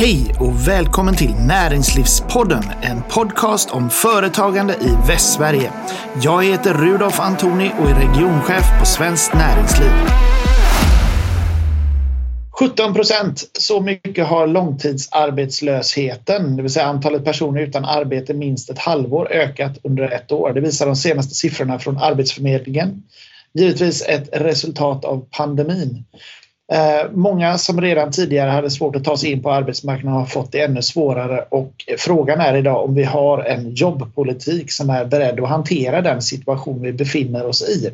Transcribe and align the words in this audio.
Hej 0.00 0.34
och 0.38 0.68
välkommen 0.68 1.16
till 1.16 1.34
Näringslivspodden, 1.34 2.62
en 2.82 3.02
podcast 3.02 3.70
om 3.70 3.90
företagande 3.90 4.74
i 4.74 4.96
Västsverige. 5.08 5.72
Jag 6.22 6.44
heter 6.44 6.74
Rudolf 6.74 7.20
Antoni 7.20 7.70
och 7.80 7.90
är 7.90 7.94
regionchef 7.94 8.78
på 8.78 8.86
Svenskt 8.86 9.34
Näringsliv. 9.34 9.90
17 12.58 12.94
procent, 12.94 13.50
så 13.52 13.80
mycket 13.80 14.26
har 14.26 14.46
långtidsarbetslösheten, 14.46 16.56
det 16.56 16.62
vill 16.62 16.72
säga 16.72 16.86
antalet 16.86 17.24
personer 17.24 17.60
utan 17.60 17.84
arbete 17.84 18.34
minst 18.34 18.70
ett 18.70 18.78
halvår, 18.78 19.32
ökat 19.32 19.78
under 19.82 20.10
ett 20.10 20.32
år. 20.32 20.52
Det 20.52 20.60
visar 20.60 20.86
de 20.86 20.96
senaste 20.96 21.34
siffrorna 21.34 21.78
från 21.78 21.96
Arbetsförmedlingen. 21.96 23.02
Givetvis 23.52 24.02
ett 24.02 24.28
resultat 24.32 25.04
av 25.04 25.26
pandemin. 25.30 26.04
Eh, 26.72 27.10
många 27.12 27.58
som 27.58 27.80
redan 27.80 28.10
tidigare 28.10 28.50
hade 28.50 28.70
svårt 28.70 28.96
att 28.96 29.04
ta 29.04 29.16
sig 29.16 29.30
in 29.32 29.42
på 29.42 29.52
arbetsmarknaden 29.52 30.18
har 30.18 30.26
fått 30.26 30.52
det 30.52 30.60
ännu 30.60 30.82
svårare 30.82 31.44
och 31.48 31.72
frågan 31.98 32.40
är 32.40 32.56
idag 32.56 32.84
om 32.84 32.94
vi 32.94 33.04
har 33.04 33.42
en 33.42 33.74
jobbpolitik 33.74 34.72
som 34.72 34.90
är 34.90 35.04
beredd 35.04 35.40
att 35.40 35.48
hantera 35.48 36.02
den 36.02 36.22
situation 36.22 36.82
vi 36.82 36.92
befinner 36.92 37.46
oss 37.46 37.62
i. 37.62 37.90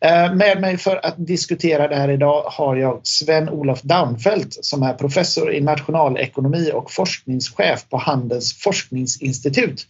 Eh, 0.00 0.34
med 0.34 0.60
mig 0.60 0.76
för 0.76 1.06
att 1.06 1.26
diskutera 1.26 1.88
det 1.88 1.96
här 1.96 2.10
idag 2.10 2.42
har 2.46 2.76
jag 2.76 3.00
Sven-Olof 3.02 3.82
Daunfeldt 3.82 4.64
som 4.64 4.82
är 4.82 4.94
professor 4.94 5.52
i 5.52 5.60
nationalekonomi 5.60 6.70
och 6.74 6.92
forskningschef 6.92 7.88
på 7.88 7.96
Handels 7.96 8.58
forskningsinstitut. 8.58 9.86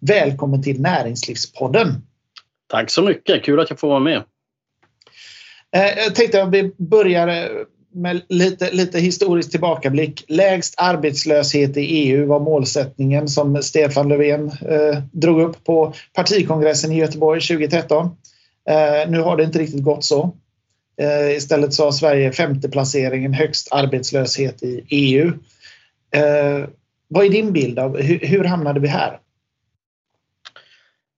Välkommen 0.00 0.62
till 0.62 0.80
Näringslivspodden. 0.80 2.02
Tack 2.70 2.90
så 2.90 3.02
mycket, 3.02 3.44
kul 3.44 3.60
att 3.60 3.70
jag 3.70 3.78
får 3.78 3.88
vara 3.88 4.00
med. 4.00 4.22
Eh, 5.76 5.98
jag 6.04 6.14
tänkte 6.14 6.42
att 6.42 6.50
vi 6.50 6.72
börjar 6.76 7.28
eh, 7.28 7.48
med 7.94 8.22
lite, 8.28 8.70
lite 8.72 9.00
historisk 9.00 9.50
tillbakablick. 9.50 10.24
Lägst 10.28 10.74
arbetslöshet 10.76 11.76
i 11.76 11.80
EU 11.80 12.26
var 12.26 12.40
målsättningen 12.40 13.28
som 13.28 13.62
Stefan 13.62 14.08
Löfven 14.08 14.48
eh, 14.48 15.02
drog 15.12 15.40
upp 15.40 15.64
på 15.64 15.94
partikongressen 16.12 16.92
i 16.92 16.98
Göteborg 16.98 17.40
2013. 17.40 18.06
Eh, 18.68 19.10
nu 19.10 19.20
har 19.20 19.36
det 19.36 19.44
inte 19.44 19.58
riktigt 19.58 19.82
gått 19.82 20.04
så. 20.04 20.34
Eh, 21.00 21.36
istället 21.36 21.74
så 21.74 21.84
har 21.84 21.92
Sverige 21.92 22.32
femte 22.32 22.68
placeringen 22.68 23.32
högst 23.32 23.68
arbetslöshet 23.70 24.62
i 24.62 24.84
EU. 24.88 25.32
Eh, 26.14 26.68
vad 27.08 27.24
är 27.24 27.30
din 27.30 27.52
bild 27.52 27.78
av 27.78 28.00
hur, 28.00 28.18
hur 28.18 28.44
hamnade 28.44 28.80
vi 28.80 28.88
här? 28.88 29.18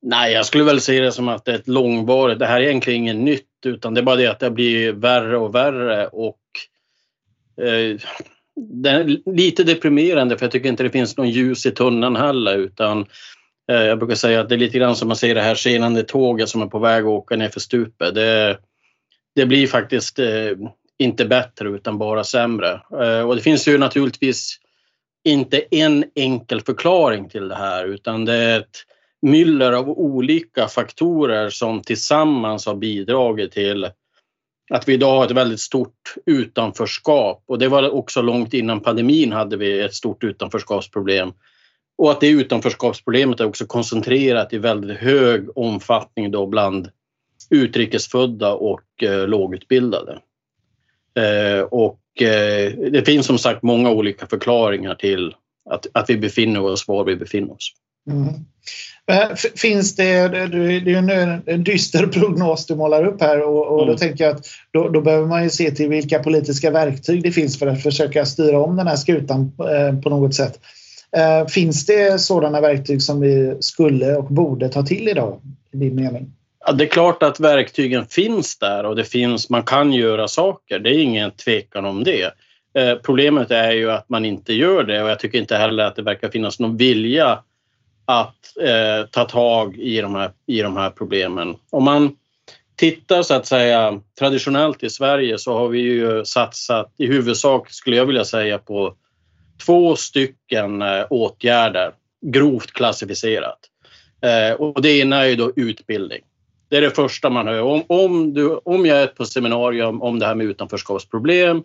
Nej, 0.03 0.33
jag 0.33 0.47
skulle 0.47 0.65
väl 0.65 0.81
se 0.81 1.01
det 1.01 1.13
som 1.13 1.29
att 1.29 1.45
det 1.45 1.51
är 1.51 1.55
ett 1.55 1.69
långvarigt, 1.69 2.39
det 2.39 2.47
här 2.47 2.61
är 2.61 2.65
egentligen 2.65 3.01
inget 3.01 3.17
nytt 3.17 3.47
utan 3.67 3.95
det 3.95 4.01
är 4.01 4.03
bara 4.03 4.17
det 4.17 4.27
att 4.27 4.41
det 4.41 4.51
blir 4.51 4.93
värre 4.93 5.37
och 5.37 5.55
värre 5.55 6.07
och 6.07 6.41
eh, 7.61 8.01
det 8.57 8.91
är 8.91 9.33
lite 9.37 9.65
deprimerande 9.65 10.39
för 10.39 10.45
jag 10.45 10.53
tycker 10.53 10.69
inte 10.69 10.83
det 10.83 10.91
finns 10.91 11.17
någon 11.17 11.31
ljus 11.31 11.67
i 11.67 11.71
tunneln 11.71 12.17
heller 12.17 12.59
utan 12.59 13.07
eh, 13.71 13.83
jag 13.83 13.99
brukar 13.99 14.15
säga 14.15 14.41
att 14.41 14.49
det 14.49 14.55
är 14.55 14.59
lite 14.59 14.79
grann 14.79 14.97
som 14.97 15.09
man 15.09 15.17
ser 15.17 15.35
det 15.35 15.43
här 15.43 15.55
skenande 15.55 16.03
tåget 16.03 16.49
som 16.49 16.63
är 16.63 16.67
på 16.67 16.79
väg 16.79 17.05
att 17.05 17.09
åka 17.09 17.37
ner 17.37 17.49
för 17.49 17.61
stupet. 17.61 18.15
Det, 18.15 18.59
det 19.35 19.47
blir 19.47 19.67
faktiskt 19.67 20.19
eh, 20.19 20.51
inte 20.99 21.25
bättre 21.25 21.69
utan 21.69 21.99
bara 21.99 22.25
sämre. 22.25 22.81
Eh, 23.01 23.21
och 23.21 23.37
det 23.37 23.43
finns 23.43 23.69
ju 23.69 23.79
naturligtvis 23.79 24.59
inte 25.25 25.65
en 25.71 26.05
enkel 26.15 26.61
förklaring 26.61 27.29
till 27.29 27.49
det 27.49 27.55
här 27.55 27.85
utan 27.85 28.25
det 28.25 28.35
är 28.35 28.61
ett 28.61 28.85
myller 29.25 29.73
av 29.73 29.89
olika 29.89 30.69
faktorer 30.69 31.51
som 31.51 31.83
tillsammans 31.83 32.67
har 32.67 32.75
bidragit 32.75 33.53
till 33.53 33.89
att 34.71 34.89
vi 34.89 34.93
idag 34.93 35.17
har 35.17 35.25
ett 35.25 35.31
väldigt 35.31 35.61
stort 35.61 36.15
utanförskap 36.27 37.43
och 37.47 37.59
det 37.59 37.69
var 37.69 37.91
också 37.91 38.23
långt 38.23 38.55
innan 38.55 38.81
pandemin 38.81 39.33
hade 39.33 39.57
vi 39.57 39.81
ett 39.81 39.95
stort 39.95 40.25
utanförskapsproblem. 40.25 41.33
Och 41.99 42.11
att 42.11 42.21
det 42.21 42.29
utanförskapsproblemet 42.29 43.41
är 43.41 43.47
också 43.47 43.67
koncentrerat 43.67 44.53
i 44.53 44.59
väldigt 44.59 44.99
hög 44.99 45.59
omfattning 45.59 46.31
då 46.31 46.47
bland 46.47 46.91
utrikesfödda 47.51 48.53
och 48.53 49.03
eh, 49.03 49.29
lågutbildade. 49.29 50.19
Eh, 51.15 51.61
och 51.61 52.23
eh, 52.23 52.73
det 52.73 53.07
finns 53.07 53.27
som 53.27 53.39
sagt 53.39 53.63
många 53.63 53.91
olika 53.91 54.27
förklaringar 54.27 54.95
till 54.95 55.35
att, 55.71 55.87
att 55.95 56.11
vi 56.11 56.17
befinner 56.17 56.61
oss 56.61 56.89
var 56.89 57.05
vi 57.05 57.17
befinner 57.17 57.53
oss. 57.53 57.73
Mm. 58.11 58.29
Eh, 59.07 59.35
finns 59.57 59.97
det, 59.97 60.29
det 60.29 60.93
är 60.93 60.97
en, 60.97 61.43
en 61.47 61.65
dyster 61.65 62.07
prognos 62.07 62.67
du 62.67 62.75
målar 62.75 63.07
upp 63.07 63.21
här 63.21 63.43
och, 63.43 63.67
och 63.67 63.83
mm. 63.83 63.93
då 63.93 63.99
tänker 63.99 64.25
jag 64.25 64.37
att 64.37 64.47
då, 64.73 64.89
då, 64.89 65.01
behöver 65.01 65.27
man 65.27 65.43
ju 65.43 65.51
se 65.51 65.71
till 65.71 65.89
vilka 65.89 66.19
politiska 66.19 66.71
verktyg 66.71 67.23
det 67.23 67.33
finns 67.33 67.59
för 67.59 67.67
att 67.67 67.83
försöka 67.83 68.25
styra 68.25 68.59
om 68.59 68.77
den 68.77 68.87
här 68.87 68.97
skutan 68.97 69.53
eh, 69.59 70.01
på 70.01 70.11
något 70.11 70.35
sätt. 70.35 70.61
Eh, 71.17 71.47
finns 71.47 71.87
det 71.87 72.21
sådana 72.21 72.61
verktyg 72.61 73.03
som 73.03 73.21
vi 73.21 73.57
skulle 73.61 74.17
och 74.17 74.25
borde 74.25 74.69
ta 74.69 74.83
till 74.83 75.09
idag 75.09 75.41
i 75.73 75.77
din 75.77 75.95
mening? 75.95 76.33
Ja, 76.67 76.73
det 76.73 76.85
är 76.85 76.89
klart 76.89 77.23
att 77.23 77.41
verktygen 77.41 78.07
finns 78.07 78.59
där 78.59 78.87
och 78.87 78.97
det 78.97 79.05
finns, 79.05 79.51
man 79.51 79.63
kan 79.63 79.93
göra 79.93 80.29
saker. 80.29 80.79
Det 80.79 80.91
är 80.91 80.99
ingen 80.99 81.31
tvekan 81.31 81.85
om 81.85 82.05
det. 82.05 82.31
Problemet 83.03 83.51
är 83.51 83.73
ju 83.73 83.91
att 83.91 84.09
man 84.09 84.25
inte 84.25 84.53
gör 84.53 84.85
det 84.85 85.03
och 85.03 85.11
jag 85.11 85.19
tycker 85.19 85.39
inte 85.39 85.57
heller 85.57 85.85
att 85.85 85.97
det 85.97 86.03
verkar 86.03 86.29
finnas 86.29 86.61
någon 86.61 86.77
vilja 86.77 87.39
att 88.05 88.57
eh, 88.61 89.07
ta 89.11 89.25
tag 89.25 89.77
i 89.77 90.01
de, 90.01 90.15
här, 90.15 90.31
i 90.47 90.63
de 90.63 90.77
här 90.77 90.91
problemen. 90.91 91.57
Om 91.71 91.85
man 91.85 92.17
tittar 92.77 93.23
så 93.23 93.35
att 93.35 93.47
säga 93.47 94.01
traditionellt 94.19 94.83
i 94.83 94.91
Sverige 94.91 95.39
så 95.39 95.59
har 95.59 95.69
vi 95.69 95.81
ju 95.81 96.25
satsat 96.25 96.95
i 96.99 97.07
huvudsak 97.07 97.71
skulle 97.71 97.97
jag 97.97 98.07
vilja 98.07 98.25
säga 98.25 98.59
på 98.59 98.95
två 99.67 99.97
stycken 99.97 100.83
eh, 100.83 101.07
åtgärder 101.11 101.93
grovt 102.27 102.73
klassificerat. 102.73 103.59
Eh, 104.23 104.55
och 104.61 104.83
det 104.83 104.99
ena 104.99 105.17
är 105.17 105.27
ju 105.27 105.37
då 105.37 105.53
utbildning. 105.57 106.21
Det 106.69 106.77
är 106.77 106.81
det 106.81 106.91
första 106.91 107.31
man 107.31 107.47
hör. 107.47 107.63
Om, 107.63 107.83
om, 107.87 108.35
du, 108.35 108.61
om 108.65 108.87
jag 108.87 108.99
är 108.99 109.07
på 109.07 109.25
seminarium 109.25 110.03
om 110.03 110.19
det 110.19 110.27
här 110.27 110.35
med 110.35 110.47
utanförskapsproblem 110.47 111.57
Eh, 111.57 111.63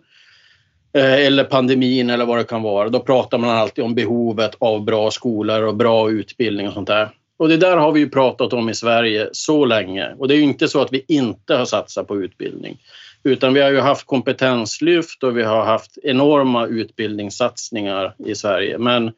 Eh, 0.92 1.26
eller 1.26 1.44
pandemin 1.44 2.10
eller 2.10 2.26
vad 2.26 2.38
det 2.38 2.44
kan 2.44 2.62
vara. 2.62 2.88
Då 2.88 3.00
pratar 3.00 3.38
man 3.38 3.50
alltid 3.50 3.84
om 3.84 3.94
behovet 3.94 4.54
av 4.58 4.84
bra 4.84 5.10
skolor 5.10 5.62
och 5.62 5.76
bra 5.76 6.10
utbildning 6.10 6.68
och 6.68 6.74
sånt 6.74 6.88
där. 6.88 7.10
Och 7.36 7.48
det 7.48 7.56
där 7.56 7.76
har 7.76 7.92
vi 7.92 8.00
ju 8.00 8.08
pratat 8.08 8.52
om 8.52 8.68
i 8.68 8.74
Sverige 8.74 9.28
så 9.32 9.64
länge 9.64 10.14
och 10.18 10.28
det 10.28 10.34
är 10.34 10.36
ju 10.36 10.42
inte 10.42 10.68
så 10.68 10.80
att 10.82 10.92
vi 10.92 11.04
inte 11.08 11.54
har 11.54 11.64
satsat 11.64 12.08
på 12.08 12.16
utbildning. 12.16 12.78
Utan 13.22 13.54
vi 13.54 13.60
har 13.60 13.70
ju 13.70 13.80
haft 13.80 14.06
kompetenslyft 14.06 15.22
och 15.22 15.38
vi 15.38 15.42
har 15.42 15.64
haft 15.64 15.98
enorma 16.02 16.66
utbildningssatsningar 16.66 18.14
i 18.26 18.34
Sverige. 18.34 18.78
Men 18.78 19.12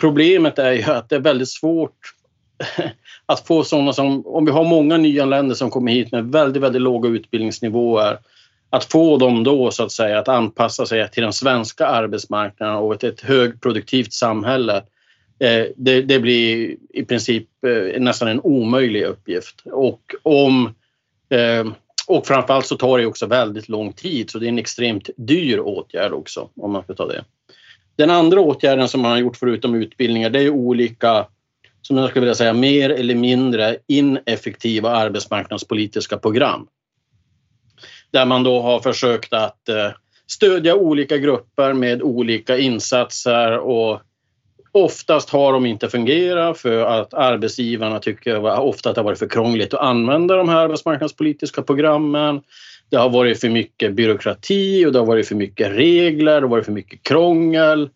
problemet 0.00 0.58
är 0.58 0.72
ju 0.72 0.82
att 0.82 1.08
det 1.08 1.16
är 1.16 1.20
väldigt 1.20 1.48
svårt 1.48 1.98
att 3.26 3.46
få 3.46 3.64
sådana 3.64 3.92
som, 3.92 4.26
om 4.26 4.44
vi 4.44 4.50
har 4.50 4.64
många 4.64 4.96
nyanlända 4.96 5.54
som 5.54 5.70
kommer 5.70 5.92
hit 5.92 6.12
med 6.12 6.24
väldigt, 6.32 6.62
väldigt 6.62 6.82
låga 6.82 7.08
utbildningsnivåer 7.08 8.18
att 8.70 8.84
få 8.84 9.16
dem 9.16 9.44
då 9.44 9.70
så 9.70 9.82
att 9.82 9.92
säga 9.92 10.18
att 10.18 10.28
anpassa 10.28 10.86
sig 10.86 11.10
till 11.10 11.22
den 11.22 11.32
svenska 11.32 11.86
arbetsmarknaden 11.86 12.76
och 12.76 12.94
ett, 12.94 13.04
ett 13.04 13.20
högproduktivt 13.20 14.12
samhälle 14.12 14.76
eh, 15.38 15.66
det, 15.76 16.02
det, 16.02 16.20
blir 16.20 16.76
i 16.90 17.04
princip 17.04 17.48
eh, 17.66 18.00
nästan 18.00 18.28
en 18.28 18.40
omöjlig 18.40 19.02
uppgift. 19.02 19.62
Och, 19.64 20.00
om, 20.22 20.74
eh, 21.28 21.66
och 22.06 22.26
framförallt 22.26 22.66
så 22.66 22.76
tar 22.76 22.98
det 22.98 23.06
också 23.06 23.26
väldigt 23.26 23.68
lång 23.68 23.92
tid 23.92 24.30
så 24.30 24.38
det 24.38 24.46
är 24.46 24.48
en 24.48 24.58
extremt 24.58 25.10
dyr 25.16 25.60
åtgärd 25.60 26.12
också 26.12 26.48
om 26.56 26.72
man 26.72 26.82
ska 26.82 26.94
ta 26.94 27.06
det. 27.06 27.24
Den 27.96 28.10
andra 28.10 28.40
åtgärden 28.40 28.88
som 28.88 29.00
man 29.00 29.10
har 29.10 29.18
gjort 29.18 29.36
förutom 29.36 29.74
utbildningar 29.74 30.30
det 30.30 30.42
är 30.42 30.50
olika 30.50 31.26
som 31.82 31.96
jag 31.96 32.10
skulle 32.10 32.20
vilja 32.20 32.34
säga 32.34 32.52
mer 32.52 32.90
eller 32.90 33.14
mindre 33.14 33.76
ineffektiva 33.86 34.90
arbetsmarknadspolitiska 34.90 36.18
program 36.18 36.66
där 38.10 38.26
man 38.26 38.42
då 38.42 38.60
har 38.60 38.80
försökt 38.80 39.32
att 39.32 39.68
eh, 39.68 39.90
stödja 40.26 40.74
olika 40.74 41.18
grupper 41.18 41.72
med 41.72 42.02
olika 42.02 42.58
insatser 42.58 43.58
och 43.58 44.00
oftast 44.72 45.30
har 45.30 45.52
de 45.52 45.66
inte 45.66 45.88
fungerat 45.88 46.58
för 46.58 46.80
att 46.80 47.14
arbetsgivarna 47.14 47.98
tycker 47.98 48.44
ofta 48.60 48.88
att 48.88 48.94
det 48.94 49.00
har 49.00 49.04
varit 49.04 49.18
för 49.18 49.28
krångligt 49.28 49.74
att 49.74 49.80
använda 49.80 50.36
de 50.36 50.48
här 50.48 50.56
arbetsmarknadspolitiska 50.56 51.62
programmen. 51.62 52.42
Det 52.90 52.96
har 52.96 53.10
varit 53.10 53.40
för 53.40 53.48
mycket 53.48 53.94
byråkrati 53.94 54.86
och 54.86 54.92
det 54.92 54.98
har 54.98 55.06
varit 55.06 55.28
för 55.28 55.34
mycket 55.34 55.70
regler, 55.70 56.34
det 56.34 56.46
har 56.46 56.48
varit 56.48 56.64
för 56.64 56.72
mycket 56.72 57.02
krångel. 57.02 57.90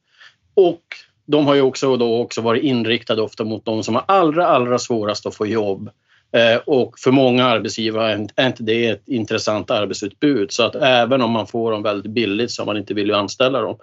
Och 0.54 0.82
de 1.26 1.46
har 1.46 1.54
ju 1.54 1.62
också, 1.62 1.96
då 1.96 2.20
också 2.20 2.40
varit 2.40 2.62
inriktade 2.62 3.22
ofta 3.22 3.44
mot 3.44 3.64
de 3.64 3.82
som 3.82 3.94
har 3.94 4.04
allra, 4.08 4.46
allra 4.46 4.78
svårast 4.78 5.26
att 5.26 5.34
få 5.34 5.46
jobb. 5.46 5.90
Eh, 6.32 6.56
och 6.67 6.99
för 6.99 7.11
många 7.11 7.46
arbetsgivare 7.46 8.26
är 8.37 8.46
inte 8.46 8.62
det 8.62 8.87
ett 8.87 9.08
intressant 9.08 9.70
arbetsutbud 9.70 10.52
så 10.52 10.62
att 10.62 10.75
även 10.75 11.23
om 11.23 11.31
man 11.31 11.46
får 11.46 11.73
dem 11.73 11.82
väldigt 11.82 12.12
billigt 12.12 12.50
så 12.50 12.62
har 12.62 12.67
man 12.67 12.76
inte 12.76 12.94
vill 12.94 13.14
anställa 13.14 13.61
dem. 13.61 13.76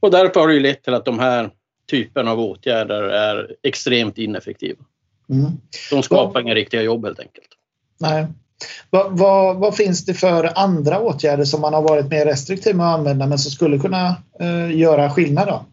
Och 0.00 0.10
därför 0.10 0.40
har 0.40 0.48
det 0.48 0.54
ju 0.54 0.60
lett 0.60 0.84
till 0.84 0.94
att 0.94 1.04
de 1.04 1.18
här 1.18 1.50
typen 1.90 2.28
av 2.28 2.40
åtgärder 2.40 3.02
är 3.02 3.54
extremt 3.62 4.18
ineffektiva. 4.18 4.78
Mm. 5.30 5.52
De 5.90 6.02
skapar 6.02 6.40
inga 6.40 6.54
riktiga 6.54 6.82
jobb 6.82 7.04
helt 7.04 7.20
enkelt. 7.20 7.48
Nej. 8.00 8.26
Vad, 8.90 9.18
vad, 9.18 9.56
vad, 9.56 9.76
finns 9.76 10.04
det 10.04 10.14
för 10.14 10.58
andra 10.58 11.00
åtgärder 11.00 11.44
som 11.44 11.60
man 11.60 11.74
har 11.74 11.82
varit 11.82 12.10
mer 12.10 12.24
restriktiv 12.24 12.76
med 12.76 12.86
att 12.86 12.98
använda 12.98 13.26
men 13.26 13.38
som 13.38 13.50
skulle 13.50 13.78
kunna 13.78 14.16
eh, 14.40 14.76
göra 14.76 15.10
skillnad? 15.10 15.48
Då? 15.48 15.64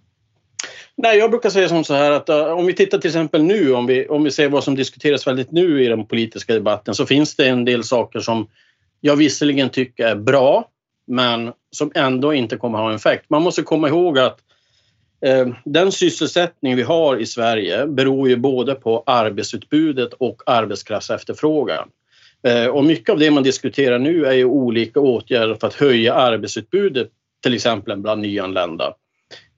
Nej, 0.96 1.18
jag 1.18 1.30
brukar 1.32 1.50
säga 1.50 1.70
som 1.70 1.84
så 1.84 1.94
här 1.94 2.12
att 2.12 2.30
uh, 2.30 2.36
om 2.36 2.66
vi 2.66 2.74
tittar 2.74 2.98
till 2.98 3.10
exempel 3.10 3.44
nu, 3.44 3.74
om 3.74 3.86
vi, 3.86 4.08
om 4.08 4.24
vi 4.24 4.32
ser 4.32 4.50
vad 4.50 4.64
som 4.64 4.76
diskuteras 4.76 5.28
väldigt 5.28 5.52
nu 5.52 5.84
i 5.84 5.88
den 5.88 6.06
politiska 6.06 6.54
debatten, 6.54 6.96
så 6.96 7.06
finns 7.06 7.36
det 7.36 7.48
en 7.48 7.66
del 7.66 7.84
saker 7.84 8.20
som 8.20 8.48
jag 9.02 9.16
visserligen 9.16 9.70
tycker 9.70 10.08
är 10.08 10.16
bra, 10.16 10.70
men 11.08 11.52
som 11.72 11.92
ändå 11.96 12.34
inte 12.34 12.58
kommer 12.58 12.78
ha 12.78 12.90
en 12.90 12.96
effekt. 12.96 13.26
Man 13.30 13.42
måste 13.42 13.62
komma 13.62 13.88
ihåg 13.88 14.20
att 14.20 14.40
uh, 15.28 15.54
den 15.66 15.92
sysselsättning 15.92 16.76
vi 16.76 16.84
har 16.84 17.18
i 17.18 17.26
Sverige 17.26 17.88
beror 17.88 18.30
ju 18.30 18.36
både 18.36 18.76
på 18.76 19.04
arbetsutbudet 19.06 20.14
och 20.14 20.42
arbetskraftsefterfrågan. 20.46 21.90
Uh, 22.48 22.68
och 22.68 22.84
mycket 22.84 23.10
av 23.10 23.20
det 23.20 23.32
man 23.32 23.44
diskuterar 23.44 24.00
nu 24.00 24.26
är 24.26 24.34
ju 24.34 24.46
olika 24.46 25.00
åtgärder 25.00 25.56
för 25.56 25.68
att 25.68 25.74
höja 25.74 26.14
arbetsutbudet, 26.14 27.10
till 27.44 27.54
exempel 27.54 27.98
bland 27.98 28.22
nyanlända. 28.22 28.94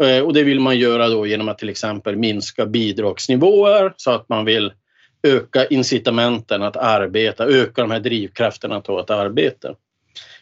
Eh, 0.04 0.24
och 0.24 0.34
det 0.34 0.44
vill 0.44 0.60
man 0.60 0.78
göra 0.78 1.10
då 1.10 1.28
genom 1.28 1.50
att 1.50 1.58
till 1.58 1.70
exempel 1.70 2.16
minska 2.16 2.66
bidragsnivåer 2.66 3.94
så 3.98 4.12
att 4.12 4.30
man 4.30 4.46
vill 4.46 4.74
öka 5.24 5.66
incitamenten 5.66 6.64
att 6.64 6.78
arbeta, 6.78 7.46
öka 7.46 7.82
de 7.82 7.92
här 7.92 8.00
drivkrafterna 8.00 8.76
att 8.76 8.86
ta 8.86 9.00
ett 9.00 9.10
arbete. 9.10 9.76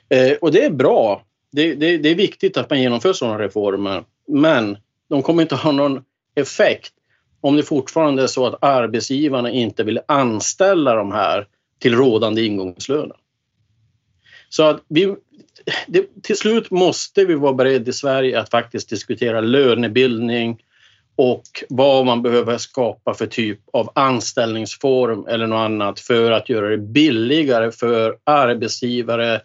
Eh, 0.10 0.32
och 0.42 0.52
det 0.52 0.66
är 0.66 0.70
bra. 0.70 1.24
Det, 1.52 1.76
det, 1.76 1.98
det 1.98 2.10
är 2.10 2.16
viktigt 2.16 2.58
att 2.58 2.70
man 2.70 2.82
genomför 2.82 3.14
sådana 3.14 3.40
reformer. 3.40 4.04
Men 4.28 4.78
de 5.10 5.22
kommer 5.22 5.42
inte 5.42 5.56
ha 5.56 5.72
någon 5.72 6.02
effekt 6.36 6.94
om 7.42 7.56
det 7.56 7.64
fortfarande 7.64 8.24
är 8.24 8.28
så 8.28 8.48
att 8.48 8.64
arbetsgivarna 8.64 9.52
inte 9.52 9.84
vill 9.84 10.00
anställa 10.06 10.96
de 10.96 11.12
här 11.12 11.48
till 11.80 11.96
rådande 11.96 12.46
ingångslöner. 12.46 13.16
Så 14.50 14.64
att 14.64 14.82
vi, 14.88 15.16
det, 15.88 16.24
till 16.24 16.38
slut 16.38 16.72
måste 16.72 17.26
vi 17.26 17.36
vara 17.36 17.54
beredda 17.54 17.90
i 17.90 17.94
Sverige 17.94 18.40
att 18.40 18.50
faktiskt 18.50 18.90
diskutera 18.90 19.42
lönebildning 19.42 20.64
och 21.16 21.44
vad 21.70 22.06
man 22.06 22.22
behöver 22.22 22.58
skapa 22.58 23.14
för 23.14 23.26
typ 23.26 23.60
av 23.74 23.92
anställningsform 23.96 25.28
eller 25.28 25.48
något 25.48 25.66
annat 25.66 26.00
för 26.00 26.32
att 26.32 26.50
göra 26.50 26.70
det 26.70 26.78
billigare 26.78 27.72
för 27.72 28.18
arbetsgivare 28.24 29.42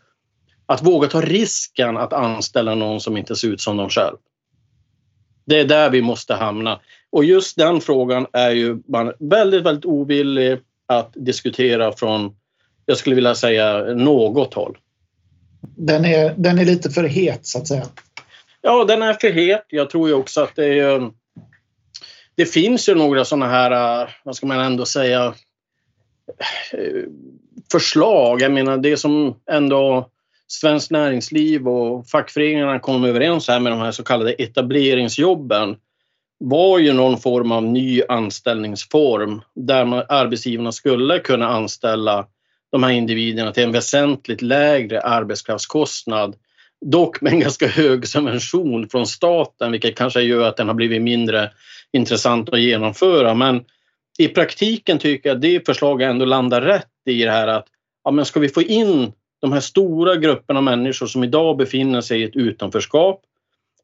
att 0.67 0.83
våga 0.83 1.09
ta 1.09 1.21
risken 1.21 1.97
att 1.97 2.13
anställa 2.13 2.75
någon 2.75 3.01
som 3.01 3.17
inte 3.17 3.37
ser 3.37 3.49
ut 3.49 3.61
som 3.61 3.77
de 3.77 3.91
själv. 3.91 4.17
Det 5.47 5.61
är 5.61 5.65
där 5.65 5.91
vi 5.91 6.03
måste 6.03 6.35
hamna. 6.35 6.81
Och 7.11 7.25
just 7.25 7.57
den 7.57 7.81
frågan 7.81 8.27
är 8.33 8.51
ju 8.51 8.79
man 8.89 9.13
väldigt, 9.19 9.63
väldigt 9.63 9.85
ovillig 9.85 10.59
att 10.87 11.13
diskutera 11.15 11.93
från, 11.93 12.37
jag 12.87 12.97
skulle 12.97 13.17
vilja 13.17 13.35
säga, 13.35 13.95
något 13.95 14.55
håll 14.55 14.79
den 15.61 16.05
är, 16.05 16.35
den 16.37 16.59
är 16.59 16.65
lite 16.65 16.91
för 16.91 17.05
het 17.05 17.47
så 17.47 17.59
att 17.59 17.69
säga. 17.69 17.87
Ja, 18.63 18.85
den 18.85 19.03
är 19.03 19.13
för 19.13 19.31
het. 19.31 19.65
Jag 19.69 19.91
tror 19.91 20.09
ju 20.09 20.15
också 20.15 20.41
att 20.41 20.57
det 20.57 20.79
är... 20.79 21.11
Det 22.35 22.47
finns 22.47 22.89
ju 22.89 22.95
några 22.95 23.25
sådana 23.25 23.47
här, 23.49 24.03
eh, 24.03 24.09
vad 24.25 24.37
ska 24.37 24.47
man 24.47 24.61
ändå 24.61 24.87
säga, 24.87 25.35
eh, 26.73 27.03
förslag. 27.73 28.43
Jag 28.43 28.53
menar 28.53 28.79
det 28.79 28.97
som 28.97 29.41
ändå 29.51 30.11
Svenskt 30.49 30.91
Näringsliv 30.91 31.69
och 31.69 32.07
fackföreningarna 32.07 32.79
kom 32.79 33.05
överens 33.05 33.49
här 33.49 33.61
med 33.61 33.73
de 33.73 33.81
här 33.81 33.93
så 33.93 34.05
kallade 34.05 34.33
etableringsjobben 34.33 35.77
var 36.39 36.79
ju 36.79 36.93
någon 36.93 37.19
form 37.19 37.53
av 37.53 37.63
ny 37.63 38.03
anställningsform 38.09 39.41
där 39.55 40.13
arbetsgivarna 40.13 40.73
skulle 40.73 41.19
kunna 41.19 41.49
anställa 41.49 42.27
de 42.73 42.83
här 42.83 42.91
individerna 42.91 43.53
till 43.53 43.63
en 43.63 43.73
väsentligt 43.73 44.43
lägre 44.43 45.01
arbetskraftskostnad. 45.01 46.37
Dock 46.87 47.21
med 47.21 47.33
en 47.33 47.41
ganska 47.41 47.67
hög 47.67 48.09
subvention 48.09 48.89
från 48.89 49.07
staten 49.07 49.73
vilket 49.73 49.97
kanske 49.97 50.21
gör 50.21 50.49
att 50.49 50.57
den 50.57 50.69
har 50.69 50.75
blivit 50.75 51.03
mindre 51.03 51.51
intressant 51.93 52.49
att 52.49 52.61
genomföra. 52.61 53.35
Men 53.35 53.65
i 54.19 54.29
praktiken 54.29 54.99
tycker 54.99 55.29
jag 55.29 55.37
att 55.37 55.43
det 55.43 55.67
förslaget 55.67 56.11
ändå 56.11 56.25
landar 56.25 56.61
rätt 56.61 56.87
i 57.07 57.25
det 57.25 57.31
här 57.31 57.49
att 57.49 57.67
ja, 58.05 58.11
men 58.11 58.25
ska 58.25 58.41
vi 58.41 58.49
få 58.49 58.63
in 58.63 59.13
de 59.41 59.53
här 59.53 59.61
stora 59.61 60.17
grupperna 60.17 60.61
människor 60.61 61.07
som 61.07 61.25
idag 61.25 61.57
befinner 61.57 62.01
sig 62.01 62.21
i 62.21 62.25
ett 62.25 62.37
utanförskap 62.37 63.23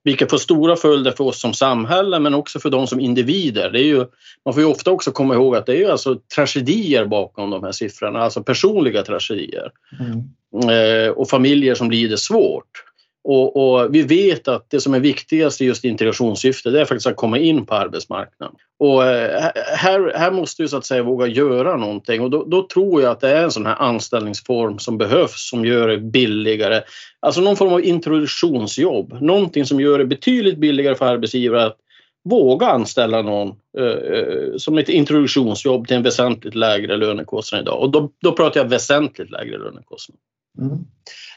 vilket 0.05 0.31
får 0.31 0.39
stora 0.39 0.77
följder 0.77 1.11
för 1.11 1.25
oss 1.25 1.41
som 1.41 1.55
samhälle 1.55 2.19
men 2.19 2.35
också 2.35 2.61
för 2.61 2.71
dem 2.71 2.87
som 2.87 3.01
individer. 3.01 3.71
Det 3.71 3.81
är 3.81 3.85
ju, 3.85 4.05
man 4.45 4.55
får 4.55 4.63
ju 4.63 4.69
ofta 4.69 4.91
också 4.91 5.13
komma 5.13 5.35
ihåg 5.35 5.57
att 5.57 5.67
det 5.67 5.73
är 5.73 5.79
ju 5.79 5.91
alltså 5.91 6.17
tragedier 6.35 7.07
bakom 7.07 7.51
de 7.51 7.65
här 7.65 7.73
siffrorna, 7.73 8.19
alltså 8.19 8.43
personliga 8.43 9.03
tragedier. 9.03 9.71
Mm. 10.01 10.25
Eh, 10.71 11.11
och 11.11 11.31
familjer 11.31 11.75
som 11.75 11.91
lider 11.91 12.17
svårt. 12.17 12.85
Och, 13.25 13.57
och, 13.57 13.95
vi 13.95 14.03
vet 14.03 14.49
att 14.49 14.71
det 14.71 14.81
som 14.81 14.95
är 14.95 15.01
viktigast 15.01 15.61
i 15.61 15.65
just 15.65 15.85
integrationssyfte 15.85 16.71
det 16.71 16.81
är 16.81 16.85
faktiskt 16.85 17.07
att 17.07 17.17
komma 17.17 17.39
in 17.39 17.67
på 17.67 17.75
arbetsmarknaden. 17.75 18.57
Och 18.79 19.05
eh, 19.05 19.43
här, 19.77 20.13
här 20.17 20.31
måste 20.31 20.63
vi 20.63 20.69
så 20.69 20.77
att 20.77 20.87
säga 20.87 21.03
våga 21.03 21.27
göra 21.27 21.77
någonting 21.77 22.21
och 22.21 22.31
då, 22.31 22.45
då, 22.45 22.67
tror 22.69 23.03
jag 23.03 23.11
att 23.11 23.21
det 23.21 23.31
är 23.31 23.45
en 23.45 23.51
sån 23.51 23.67
här 23.67 23.83
anställningsform 23.83 24.79
som 24.79 24.99
behövs 24.99 25.49
som 25.51 25.65
gör 25.65 25.89
det 25.89 25.99
billigare. 25.99 26.83
Alltså 27.21 27.41
någon 27.41 27.57
form 27.57 27.73
av 27.73 27.85
introduktionsjobb, 27.85 29.19
någonting 29.21 29.65
som 29.65 29.81
gör 29.81 29.99
det 29.99 30.05
betydligt 30.05 30.59
billigare 30.59 30.95
för 30.95 31.07
arbetsgivare 31.07 31.67
att 31.67 31.77
våga 32.25 32.67
anställa 32.67 33.23
någon 33.23 33.49
eh, 33.79 33.85
eh 33.85 34.57
som 34.57 34.79
ett 34.79 34.89
introduktionsjobb 34.89 35.89
till 35.89 35.97
en 35.97 36.03
väsentligt 36.03 36.55
lägre 36.55 36.97
lönekostnad 36.97 37.63
idag. 37.63 37.81
Och 37.81 37.91
då, 37.91 38.11
då 38.21 38.33
pratar 38.33 38.61
jag 38.61 38.69
väsentligt 38.69 39.31
lägre 39.31 39.59
lönekostnad. 39.59 40.19
Mm. 40.59 40.85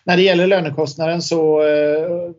När 0.03 0.17
det 0.17 0.23
gäller 0.23 0.47
lönekostnaden 0.47 1.21
så 1.21 1.61
eh, 1.61 2.31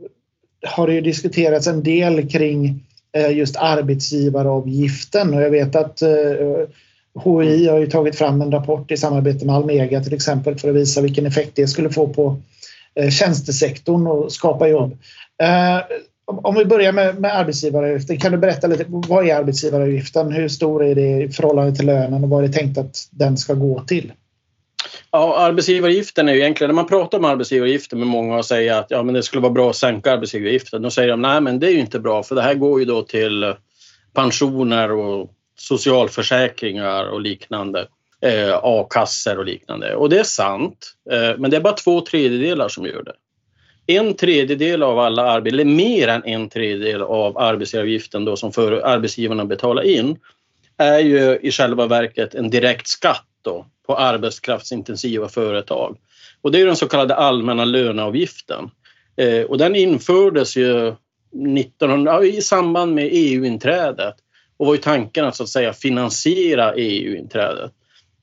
har 0.67 0.87
det 0.87 0.95
ju 0.95 1.01
diskuterats 1.01 1.67
en 1.67 1.83
del 1.83 2.31
kring 2.31 2.87
eh, 3.13 3.31
just 3.31 3.57
arbetsgivaravgiften 3.57 5.35
och 5.35 5.43
jag 5.43 5.51
vet 5.51 5.77
att 5.77 6.03
eh, 6.03 6.09
HI 7.25 7.69
har 7.69 7.79
ju 7.79 7.87
tagit 7.87 8.17
fram 8.17 8.43
en 8.43 8.53
rapport 8.53 8.91
i 8.91 8.97
samarbete 8.97 9.47
med 9.47 9.55
Almega 9.55 10.05
till 10.05 10.15
exempel 10.15 10.59
för 10.59 10.69
att 10.69 10.77
visa 10.77 11.01
vilken 11.01 11.27
effekt 11.27 11.53
det 11.55 11.67
skulle 11.67 11.91
få 11.91 12.09
på 12.09 12.37
tjänstesektorn 13.11 14.07
och 14.07 14.33
skapa 14.33 14.69
jobb. 14.69 14.97
Om 16.25 16.55
vi 16.55 16.65
börjar 16.65 16.93
med, 16.93 17.21
med 17.21 17.37
arbetsgivaravgiften, 17.37 18.19
kan 18.19 18.33
du 18.33 18.39
berätta 18.39 18.67
lite 18.67 18.85
vad 18.89 19.29
är 19.29 19.35
arbetsgivaravgiften? 19.35 20.33
Hur 20.33 20.49
stor 20.49 20.85
är 20.85 20.95
det 20.95 21.23
i 21.23 21.29
förhållande 21.29 21.77
till 21.77 21.87
lönen 21.87 22.25
och 22.25 22.31
vad 22.31 22.45
är 22.45 22.49
det 22.49 22.55
tänkt 22.55 22.79
att 22.79 23.09
den 23.11 23.37
ska 23.37 23.55
gå 23.55 23.81
till? 23.81 24.13
Ja, 25.11 25.39
arbetsgivaravgiften 25.39 26.29
är 26.29 26.33
ju 26.33 26.41
egentligen, 26.41 26.69
när 26.69 26.75
man 26.75 26.87
pratar 26.87 27.19
om 27.19 27.25
arbetsgivaravgiften 27.25 27.99
med 27.99 28.09
många 28.09 28.37
och 28.37 28.45
säger 28.45 28.75
att 28.75 28.87
ja, 28.91 29.03
men 29.03 29.15
det 29.15 29.23
skulle 29.23 29.43
vara 29.43 29.53
bra 29.53 29.71
att 29.71 29.77
sänka 29.77 30.13
arbetsgivaravgiften, 30.13 30.83
då 30.83 30.91
säger 30.91 31.09
de 31.09 31.23
nej 31.23 31.41
men 31.41 31.59
det 31.59 31.67
är 31.67 31.71
ju 31.71 31.81
inte 31.81 32.01
bra 32.01 32.23
för 32.23 32.35
det 32.35 32.43
här 32.43 32.55
går 32.55 32.81
ju 32.81 32.85
då 32.85 33.03
till 33.03 33.55
pensioner 34.15 34.93
och 34.93 35.31
socialförsäkringar 35.57 37.05
och 37.05 37.21
liknande. 37.21 37.87
Eh, 38.21 38.59
A-kassor 38.63 39.39
och 39.39 39.45
liknande. 39.45 39.95
Och 39.95 40.09
det 40.09 40.19
är 40.19 40.25
sant, 40.25 40.95
eh, 41.11 41.39
men 41.39 41.51
det 41.51 41.57
är 41.57 41.61
bara 41.61 41.73
två 41.73 42.01
tredjedelar 42.01 42.69
som 42.69 42.87
gör 42.87 43.03
det. 43.03 43.13
En 43.87 44.15
tredjedel 44.15 44.83
av 44.83 44.99
alla 44.99 45.23
arbeten, 45.23 45.61
eller 45.61 45.73
mer 45.73 46.09
än 46.09 46.25
en 46.25 46.49
tredjedel 46.49 47.03
av 47.03 47.39
arbetsgivaravgiften 47.39 48.25
då 48.25 48.37
som 48.37 48.53
för 48.53 48.73
arbetsgivarna 48.73 49.45
betalar 49.45 49.83
in 49.83 50.19
är 50.77 50.99
ju 50.99 51.39
i 51.43 51.51
själva 51.51 51.87
verket 51.87 52.35
en 52.35 52.51
direkt 52.51 52.89
skatt 52.89 53.27
då 53.43 53.67
på 53.89 53.97
arbetskraftsintensiva 53.97 55.29
företag. 55.29 55.97
Och 56.43 56.53
det 56.53 56.61
är 56.61 56.67
den 56.67 56.77
så 56.77 56.89
kallade 56.89 57.15
allmänna 57.15 57.65
löneavgiften. 57.65 58.71
Eh, 59.17 59.43
och 59.43 59.59
den 59.59 59.77
infördes 59.77 60.57
ju 60.57 60.95
1900, 61.59 62.25
i 62.25 62.43
samband 62.43 62.95
med 62.95 63.09
EU-inträdet 63.13 64.15
och 64.57 64.67
var 64.67 64.75
ju 64.75 64.81
tanken 64.81 65.25
att, 65.25 65.37
så 65.37 65.43
att 65.43 65.49
säga 65.49 65.73
finansiera 65.73 66.75
EU-inträdet. 66.75 67.73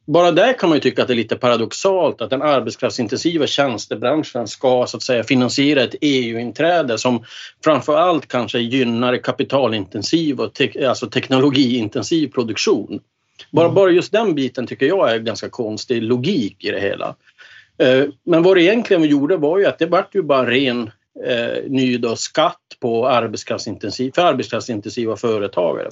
Bara 0.07 0.31
där 0.31 0.53
kan 0.53 0.69
man 0.69 0.75
ju 0.75 0.81
tycka 0.81 1.01
att 1.01 1.07
det 1.07 1.13
är 1.13 1.15
lite 1.15 1.35
paradoxalt 1.35 2.21
att 2.21 2.29
den 2.29 2.41
arbetskraftsintensiva 2.41 3.47
tjänstebranschen 3.47 4.47
ska 4.47 4.85
så 4.87 4.97
att 4.97 5.03
säga 5.03 5.23
finansiera 5.23 5.83
ett 5.83 5.95
EU-inträde 6.01 6.97
som 6.97 7.23
framför 7.63 7.97
allt 7.97 8.27
kanske 8.27 8.59
gynnar 8.59 9.17
kapitalintensiv 9.17 10.39
och 10.39 10.53
te 10.53 10.85
alltså 10.85 11.09
teknologiintensiv 11.09 12.27
produktion. 12.27 12.99
Bara, 13.51 13.69
bara 13.69 13.91
just 13.91 14.11
den 14.11 14.35
biten 14.35 14.67
tycker 14.67 14.85
jag 14.85 15.11
är 15.11 15.19
ganska 15.19 15.49
konstig 15.49 16.03
logik 16.03 16.63
i 16.63 16.71
det 16.71 16.79
hela. 16.79 17.15
Eh, 17.77 18.03
men 18.23 18.43
vad 18.43 18.57
det 18.57 18.63
egentligen 18.63 19.03
gjorde 19.03 19.37
var 19.37 19.59
ju 19.59 19.65
att 19.65 19.79
det 19.79 19.85
vart 19.85 20.15
ju 20.15 20.21
bara 20.21 20.49
ren 20.49 20.91
eh, 21.25 21.63
ny 21.67 21.97
då, 21.97 22.15
skatt 22.15 22.61
på 22.79 23.07
arbetskraftsintensiv, 23.07 24.11
för 24.15 24.21
arbetskraftsintensiva 24.21 25.15
företagare. 25.15 25.89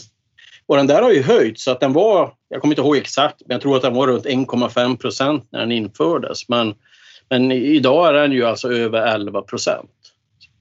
Och 0.66 0.78
den 0.78 0.88
där 0.88 1.02
har 1.02 1.12
ju 1.12 1.22
höjts 1.22 1.64
så 1.64 1.72
att 1.72 1.80
den 1.80 1.94
var, 1.94 2.34
jag 2.50 2.62
kommer 2.62 2.74
inte 2.74 2.82
ihåg 2.82 2.98
exakt, 2.98 3.42
men 3.46 3.56
jag 3.56 3.62
tror 3.62 3.76
att 3.76 3.82
den 3.82 3.94
var 3.94 4.08
runt 4.08 4.26
1,5 4.26 4.98
procent 4.98 5.48
när 5.52 5.60
den 5.60 5.72
infördes. 5.72 6.50
Men, 6.50 6.76
men 7.30 7.52
idag 7.52 8.08
är 8.08 8.14
den 8.14 8.32
ju 8.32 8.46
alltså 8.46 8.74
över 8.74 9.02
11 9.02 9.42
procent 9.42 9.92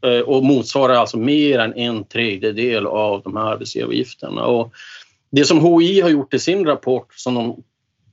eh, 0.06 0.20
och 0.20 0.44
motsvarar 0.44 0.94
alltså 0.94 1.18
mer 1.18 1.58
än 1.58 1.74
en 1.74 2.04
tredjedel 2.04 2.86
av 2.86 3.22
de 3.22 3.36
här 3.36 3.44
arbetsgivaravgifterna. 3.44 4.44
Och 4.44 4.72
det 5.32 5.44
som 5.44 5.60
HI 5.60 6.00
har 6.00 6.10
gjort 6.10 6.34
i 6.34 6.38
sin 6.38 6.66
rapport 6.66 7.14
som 7.14 7.34
de 7.34 7.62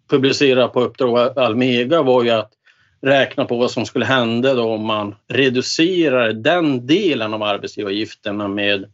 publicerar 0.10 0.68
på 0.68 0.82
uppdrag 0.82 1.20
av 1.20 1.40
Almega 1.40 2.02
var 2.02 2.24
ju 2.24 2.30
att 2.30 2.52
räkna 3.02 3.46
på 3.46 3.58
vad 3.58 3.72
som 3.72 3.86
skulle 3.86 4.06
hända 4.06 4.62
om 4.62 4.86
man 4.86 5.16
reducerar 5.28 6.34
den 6.34 6.88
delen 6.88 7.34
av 7.34 7.44
arbetsgivaravgifterna 7.44 8.48
med 8.48 8.86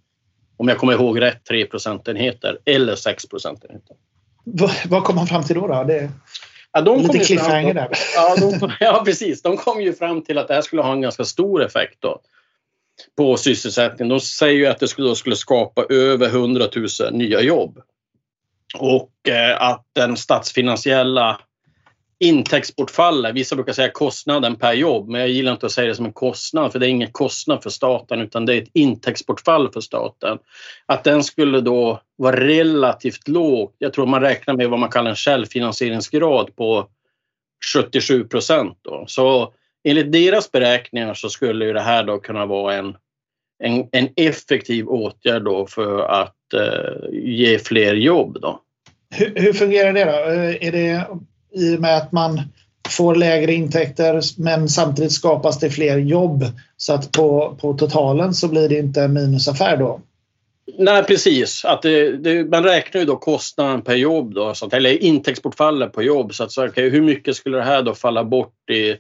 om 0.58 0.68
jag 0.68 0.78
kommer 0.78 0.94
ihåg 0.94 1.22
rätt, 1.22 1.46
3 1.46 1.66
procentenheter 1.66 2.60
eller 2.66 2.96
6 2.96 3.26
procentenheter. 3.26 3.96
Vad 4.90 5.04
kom 5.04 5.16
man 5.16 5.28
fram 5.28 5.44
till 5.44 5.56
då? 5.56 5.68
då? 5.68 5.84
Det... 5.84 6.10
Ja, 6.72 6.82
de 6.82 7.02
Lite 7.02 7.20
cliffhanger 7.20 7.74
där. 7.74 7.90
Ja, 8.16 8.36
de, 8.36 8.72
ja, 8.80 9.02
precis. 9.06 9.42
De 9.42 9.58
kom 9.58 9.82
ju 9.82 9.94
fram 9.94 10.22
till 10.22 10.38
att 10.38 10.48
det 10.48 10.54
här 10.54 10.62
skulle 10.62 10.82
ha 10.82 10.92
en 10.92 11.02
ganska 11.02 11.24
stor 11.24 11.64
effekt 11.64 11.98
då 12.00 12.22
på 13.18 13.38
sysselsättningen. 13.38 14.10
De 14.10 14.20
säger 14.20 14.58
ju 14.58 14.66
att 14.66 14.80
det 14.80 14.88
skulle, 14.88 15.16
skulle 15.16 15.36
skapa 15.36 15.86
över 15.90 16.28
100 16.28 16.66
000 16.76 17.14
nya 17.14 17.42
jobb. 17.42 17.80
Och 18.80 19.30
eh, 19.30 19.62
att 19.62 19.86
den 19.94 20.18
statsfinansiella 20.18 21.40
intäktsbortfallet, 22.20 23.36
vissa 23.36 23.56
brukar 23.56 23.74
säga 23.74 23.92
kostnaden 23.92 24.56
per 24.56 24.74
jobb, 24.74 25.10
men 25.10 25.22
jag 25.22 25.30
gillar 25.30 25.52
inte 25.52 25.66
att 25.66 25.72
säga 25.72 25.88
det 25.88 25.96
som 25.96 26.06
en 26.06 26.14
kostnad 26.14 26.72
för 26.72 26.80
det 26.80 26.88
är 26.88 26.90
ingen 26.90 27.12
kostnad 27.12 27.64
för 27.64 27.70
staten 27.70 28.22
utan 28.22 28.46
det 28.46 28.54
är 28.54 28.62
ett 28.62 28.70
intäktsbortfall 28.74 29.72
för 29.72 29.82
staten. 29.82 30.38
Att 30.86 31.04
den 31.04 31.24
skulle 31.24 31.62
då 31.62 32.02
vara 32.16 32.40
relativt 32.40 33.28
låg. 33.28 33.72
Jag 33.78 33.94
tror 33.94 34.06
man 34.06 34.22
räknar 34.22 34.54
med 34.54 34.70
vad 34.70 34.80
man 34.80 34.90
kallar 34.90 35.10
en 35.10 35.16
självfinansieringsgrad 35.16 36.56
på 36.56 36.90
77 37.74 38.24
procent. 38.24 38.78
Så 39.08 39.54
enligt 39.84 40.12
deras 40.12 40.52
beräkningar 40.52 41.14
så 41.14 41.30
skulle 41.30 41.66
det 41.66 41.82
här 41.82 42.04
då 42.04 42.20
kunna 42.20 42.46
vara 42.46 42.74
en, 42.74 42.98
en, 43.64 43.90
en 43.92 44.10
effektiv 44.16 44.88
åtgärd 44.88 45.44
då 45.44 45.68
för 45.68 46.00
att 46.00 46.54
eh, 46.54 47.10
ge 47.12 47.60
fler 47.60 47.94
jobb. 47.94 48.38
Då. 48.42 48.62
Hur, 49.16 49.34
hur 49.36 49.54
fungerar 49.54 49.94
det 49.94 50.06
då? 50.06 50.32
Eh, 50.32 50.68
är 50.68 50.72
det 50.72 51.08
i 51.54 51.76
och 51.76 51.82
med 51.82 51.98
att 51.98 52.12
man 52.12 52.42
får 52.90 53.16
lägre 53.16 53.54
intäkter 53.54 54.22
men 54.38 54.70
samtidigt 54.70 55.12
skapas 55.12 55.60
det 55.60 55.70
fler 55.70 55.98
jobb 55.98 56.46
så 56.78 56.94
att 56.94 57.12
på, 57.12 57.58
på 57.62 57.74
totalen 57.74 58.34
så 58.34 58.48
blir 58.48 58.70
det 58.70 58.80
inte 58.80 59.02
en 59.02 59.14
minusaffär 59.14 59.78
då? 59.78 60.02
Nej 60.78 61.04
precis, 61.04 61.66
att 61.66 61.82
det, 61.82 62.18
det, 62.18 62.46
man 62.46 62.64
räknar 62.64 63.02
ju 63.02 63.08
då 63.08 63.16
kostnaden 63.16 63.82
per 63.82 63.96
jobb 63.96 64.34
då, 64.34 64.54
så 64.54 64.66
att, 64.66 64.74
eller 64.74 65.04
intäktsbortfallet 65.04 65.94
på 65.94 66.04
jobb. 66.04 66.34
Så 66.34 66.44
att, 66.44 66.52
så, 66.52 66.68
okay, 66.68 66.90
hur 66.90 67.02
mycket 67.02 67.36
skulle 67.36 67.58
det 67.58 67.64
här 67.64 67.82
då 67.82 67.94
falla 67.94 68.24
bort 68.24 68.70
i 68.70 68.96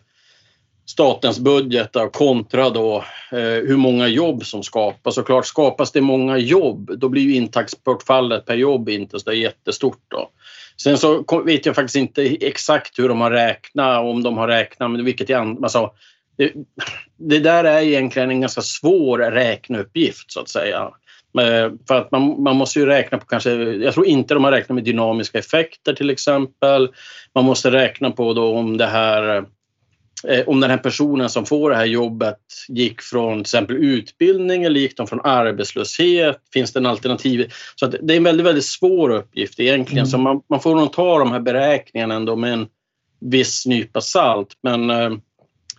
statens 0.85 1.39
budget 1.39 1.95
kontra 2.11 2.69
då 2.69 2.95
eh, 3.31 3.39
hur 3.39 3.77
många 3.77 4.07
jobb 4.07 4.45
som 4.45 4.63
skapas. 4.63 5.17
Och 5.17 5.25
klart, 5.25 5.45
skapas 5.45 5.91
det 5.91 6.01
många 6.01 6.37
jobb 6.37 6.91
då 6.97 7.09
blir 7.09 7.21
ju 7.21 7.35
intäktsbortfallet 7.35 8.45
per 8.45 8.55
jobb 8.55 8.89
inte 8.89 9.19
så 9.19 9.33
jättestort. 9.33 10.01
Då. 10.07 10.29
Sen 10.77 10.97
så 10.97 11.43
vet 11.45 11.65
jag 11.65 11.75
faktiskt 11.75 11.95
inte 11.95 12.23
exakt 12.23 12.99
hur 12.99 13.09
de 13.09 13.21
har 13.21 13.31
räknat, 13.31 14.03
om 14.03 14.23
de 14.23 14.37
har 14.37 14.47
räknat, 14.47 14.91
men 14.91 15.05
vilket 15.05 15.29
jag, 15.29 15.63
alltså, 15.63 15.91
det, 16.37 16.53
det 17.17 17.39
där 17.39 17.63
är 17.63 17.81
egentligen 17.81 18.29
en 18.29 18.41
ganska 18.41 18.61
svår 18.61 19.17
räkneuppgift 19.17 20.31
så 20.31 20.39
att 20.39 20.49
säga. 20.49 20.89
För 21.87 21.95
att 21.95 22.11
man, 22.11 22.43
man 22.43 22.55
måste 22.55 22.79
ju 22.79 22.85
räkna 22.85 23.17
på 23.17 23.25
kanske, 23.25 23.51
jag 23.53 23.93
tror 23.93 24.05
inte 24.05 24.33
de 24.33 24.43
har 24.43 24.51
räknat 24.51 24.75
med 24.75 24.83
dynamiska 24.83 25.39
effekter 25.39 25.93
till 25.93 26.09
exempel. 26.09 26.89
Man 27.35 27.45
måste 27.45 27.71
räkna 27.71 28.11
på 28.11 28.33
då 28.33 28.57
om 28.57 28.77
det 28.77 28.85
här 28.85 29.45
eh, 30.27 30.47
om 30.47 30.59
den 30.59 30.69
här 30.69 30.77
personen 30.77 31.29
som 31.29 31.45
får 31.45 31.69
det 31.69 31.75
här 31.75 31.85
jobbet 31.85 32.39
gick 32.67 33.01
från 33.01 33.33
till 33.33 33.41
exempel 33.41 33.75
utbildning 33.75 34.63
eller 34.63 34.79
gick 34.79 34.97
de 34.97 35.07
från 35.07 35.21
arbetslöshet? 35.23 36.41
Finns 36.53 36.73
det 36.73 36.79
en 36.79 36.85
alternativ? 36.85 37.53
Så 37.75 37.87
det 37.87 38.13
är 38.13 38.17
en 38.17 38.23
väldigt, 38.23 38.45
väldigt 38.45 38.65
svår 38.65 39.09
uppgift 39.09 39.59
egentligen. 39.59 40.03
Mm. 40.03 40.11
Så 40.11 40.17
man, 40.17 40.41
man, 40.49 40.59
får 40.59 40.75
nog 40.75 40.93
ta 40.93 41.19
de 41.19 41.31
här 41.31 41.39
beräkningarna 41.39 42.15
ändå 42.15 42.35
med 42.35 42.53
en 42.53 42.67
viss 43.21 43.65
nypa 43.65 44.01
salt. 44.01 44.49
Men 44.63 44.89
eh, 44.89 45.11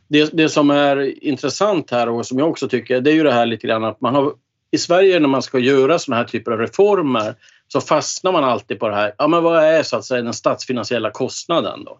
det, 0.08 0.30
det 0.32 0.48
som 0.48 0.70
är 0.70 1.24
intressant 1.24 1.90
här 1.90 2.08
och 2.08 2.26
som 2.26 2.38
jag 2.38 2.48
också 2.48 2.68
tycker, 2.68 3.00
det 3.00 3.10
är 3.10 3.14
ju 3.14 3.22
det 3.22 3.32
här 3.32 3.46
lite 3.46 3.66
grann 3.66 3.84
att 3.84 4.00
man 4.00 4.14
har 4.14 4.32
i 4.70 4.78
Sverige 4.78 5.20
när 5.20 5.28
man 5.28 5.42
ska 5.42 5.58
göra 5.58 5.98
sådana 5.98 6.22
här 6.22 6.28
typer 6.28 6.52
av 6.52 6.58
reformer 6.58 7.34
så 7.68 7.80
fastnar 7.80 8.32
man 8.32 8.44
alltid 8.44 8.80
på 8.80 8.88
det 8.88 8.94
här, 8.94 9.14
ja 9.18 9.28
men 9.28 9.42
vad 9.42 9.64
är 9.64 9.82
så 9.82 9.96
att 9.96 10.04
säga 10.04 10.22
den 10.22 10.32
statsfinansiella 10.32 11.10
kostnaden 11.10 11.84
då? 11.84 11.98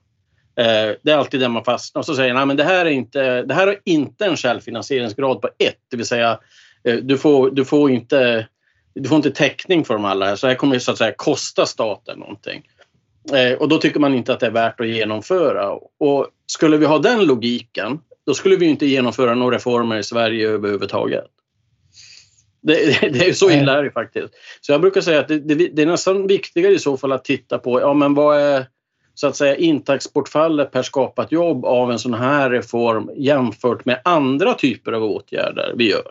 Eh, 0.60 0.94
det 1.02 1.10
är 1.10 1.16
alltid 1.16 1.40
där 1.40 1.48
man 1.48 1.64
fastnar 1.64 2.00
och 2.00 2.06
så 2.06 2.14
säger 2.14 2.34
man 2.34 2.56
det 2.56 2.64
här 2.64 2.86
är 2.86 2.90
inte, 2.90 3.42
det 3.42 3.54
här 3.54 3.66
har 3.66 3.78
inte 3.84 4.25
en 4.25 4.36
självfinansieringsgrad 4.36 5.40
på 5.40 5.48
ett, 5.58 5.80
det 5.90 5.96
vill 5.96 6.06
säga 6.06 6.38
eh, 6.84 6.96
du 6.96 7.18
får, 7.18 7.50
du 7.50 7.64
får 7.64 7.90
inte 7.90 8.48
du 8.94 9.08
får 9.08 9.16
inte 9.16 9.30
täckning 9.30 9.84
för 9.84 9.94
de 9.94 10.04
alla, 10.04 10.36
så 10.36 10.46
här 10.46 10.54
kommer 10.54 10.75
det 10.75 10.80
så 10.80 10.92
att 10.92 10.98
säga 10.98 11.14
kosta 11.16 11.66
staten 11.66 12.18
någonting. 12.18 12.62
Eh, 13.32 13.52
och 13.52 13.68
då 13.68 13.78
tycker 13.78 14.00
man 14.00 14.14
inte 14.14 14.32
att 14.32 14.40
det 14.40 14.46
är 14.46 14.50
värt 14.50 14.80
att 14.80 14.88
genomföra. 14.88 15.70
Och 16.00 16.28
skulle 16.46 16.76
vi 16.76 16.86
ha 16.86 16.98
den 16.98 17.25
logiken, 17.25 17.98
då 18.26 18.34
skulle 18.34 18.56
vi 18.56 18.66
inte 18.66 18.86
genomföra 18.86 19.34
några 19.34 19.56
reformer 19.56 19.96
i 19.96 20.02
Sverige 20.02 20.48
överhuvudtaget. 20.48 21.25
Det, 22.62 22.75
det, 23.12 23.28
är 23.28 23.32
så 23.32 23.50
illa 23.50 23.78
är 23.78 23.82
det 23.82 23.90
faktiskt. 23.90 24.28
Så 24.60 24.72
jag 24.72 24.80
brukar 24.80 25.00
säga 25.00 25.20
att 25.20 25.28
det, 25.28 25.38
det, 25.38 25.54
det, 25.54 25.82
är 25.82 25.86
nästan 25.86 26.26
viktigare 26.26 26.72
i 26.72 26.78
så 26.78 26.96
fall 26.96 27.12
att 27.12 27.25
titta 27.25 27.58
på 27.58 27.80
ja, 27.80 27.94
men 27.94 28.14
vad 28.14 28.40
är 28.40 28.66
så 29.16 29.26
att 29.26 29.37
säga 29.37 29.56
intäktsbortfallet 29.56 30.70
per 30.70 30.82
skapat 30.82 31.32
jobb 31.32 31.64
av 31.64 31.92
en 31.92 31.99
sån 31.99 32.14
här 32.14 32.50
reform 32.50 33.11
jämfört 33.16 33.85
med 33.85 34.00
andra 34.04 34.54
typer 34.54 34.92
av 34.92 35.02
åtgärder 35.02 35.75
vi 35.76 35.90
gör. 35.90 36.11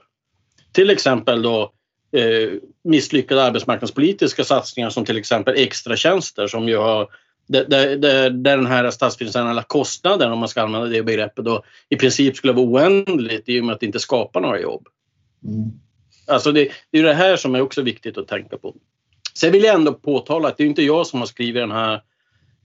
Till 0.71 0.89
exempel 0.89 1.41
då 1.41 1.71
eh, 2.11 2.49
misslyckade 2.83 3.43
arbetsmarknadspolitiska 3.43 4.43
satsningar 4.43 4.89
som 4.89 5.05
till 5.05 5.17
exempel 5.17 5.55
extratjänster 5.57 6.47
som 6.47 6.69
ju 6.69 6.77
har 6.77 7.07
där, 7.47 7.65
där, 7.65 7.97
där 8.29 8.57
den 8.57 8.65
här 8.65 8.91
statsfinansiella 8.91 9.63
kostnaden, 9.63 10.31
om 10.31 10.39
man 10.39 10.49
ska 10.49 10.61
använda 10.61 10.87
det 10.87 11.03
begreppet, 11.03 11.45
då, 11.45 11.63
i 11.89 11.95
princip 11.95 12.35
skulle 12.35 12.53
vara 12.53 12.65
oändligt 12.65 13.49
i 13.49 13.61
och 13.61 13.65
med 13.65 13.73
att 13.73 13.79
det 13.79 13.85
inte 13.85 13.99
skapar 13.99 14.41
några 14.41 14.59
jobb. 14.59 14.87
Mm. 15.43 15.71
Alltså 16.27 16.51
det, 16.51 16.71
det 16.91 16.99
är 16.99 17.03
det 17.03 17.13
här 17.13 17.35
som 17.35 17.55
är 17.55 17.61
också 17.61 17.81
viktigt 17.81 18.17
att 18.17 18.27
tänka 18.27 18.57
på. 18.57 18.75
Sen 19.33 19.51
vill 19.51 19.63
jag 19.63 19.75
ändå 19.75 19.93
påtala 19.93 20.47
att 20.47 20.57
det 20.57 20.63
är 20.63 20.67
inte 20.67 20.83
jag 20.83 21.07
som 21.07 21.19
har 21.19 21.27
skrivit 21.27 21.63
den 21.63 21.71
här 21.71 22.01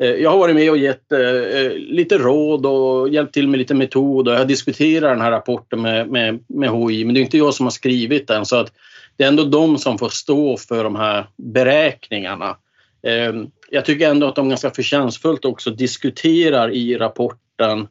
jag 0.07 0.31
har 0.31 0.39
varit 0.39 0.55
med 0.55 0.71
och 0.71 0.79
gett 0.79 1.13
eh, 1.13 1.73
lite 1.77 2.19
råd 2.19 2.67
och 2.67 3.09
hjälpt 3.09 3.35
till 3.35 3.49
med 3.49 3.59
lite 3.59 3.75
metod 3.75 4.29
och 4.29 4.35
jag 4.35 4.39
har 4.39 4.45
diskuterat 4.45 5.11
den 5.11 5.21
här 5.21 5.31
rapporten 5.31 5.83
med, 5.83 6.09
med, 6.09 6.45
med 6.49 6.71
HI 6.71 7.05
men 7.05 7.15
det 7.15 7.21
är 7.21 7.23
inte 7.23 7.39
jag 7.39 7.55
som 7.55 7.67
har 7.67 7.71
skrivit 7.71 8.29
den 8.29 8.47
så 8.47 8.57
att 8.57 8.73
det 9.17 9.25
är 9.25 9.29
ändå 9.29 9.45
de 9.45 9.79
som 9.79 9.99
får 9.99 10.09
stå 10.09 10.57
för 10.57 10.85
de 10.85 10.97
här 10.97 11.27
beräkningarna. 11.37 12.57
Eh, 13.03 13.35
jag 13.71 13.85
tycker 13.85 14.11
ändå 14.11 14.27
att 14.27 14.37
de 14.37 14.49
ganska 14.49 14.71
förtjänstfullt 14.71 15.45
också 15.45 15.71
diskuterar 15.71 16.71
i 16.71 16.97
rapporten 16.97 17.89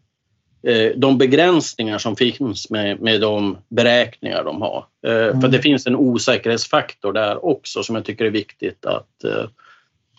Eh, 0.63 0.91
de 0.95 1.17
begränsningar 1.17 1.97
som 1.97 2.15
finns 2.15 2.69
med, 2.69 3.01
med 3.01 3.21
de 3.21 3.57
beräkningar 3.69 4.43
de 4.43 4.61
har. 4.61 4.85
Eh, 5.07 5.13
mm. 5.13 5.41
För 5.41 5.47
det 5.47 5.61
finns 5.61 5.87
en 5.87 5.95
osäkerhetsfaktor 5.95 7.13
där 7.13 7.45
också 7.45 7.83
som 7.83 7.95
jag 7.95 8.05
tycker 8.05 8.25
är 8.25 8.29
viktigt 8.29 8.85
att, 8.85 9.23
eh, 9.23 9.45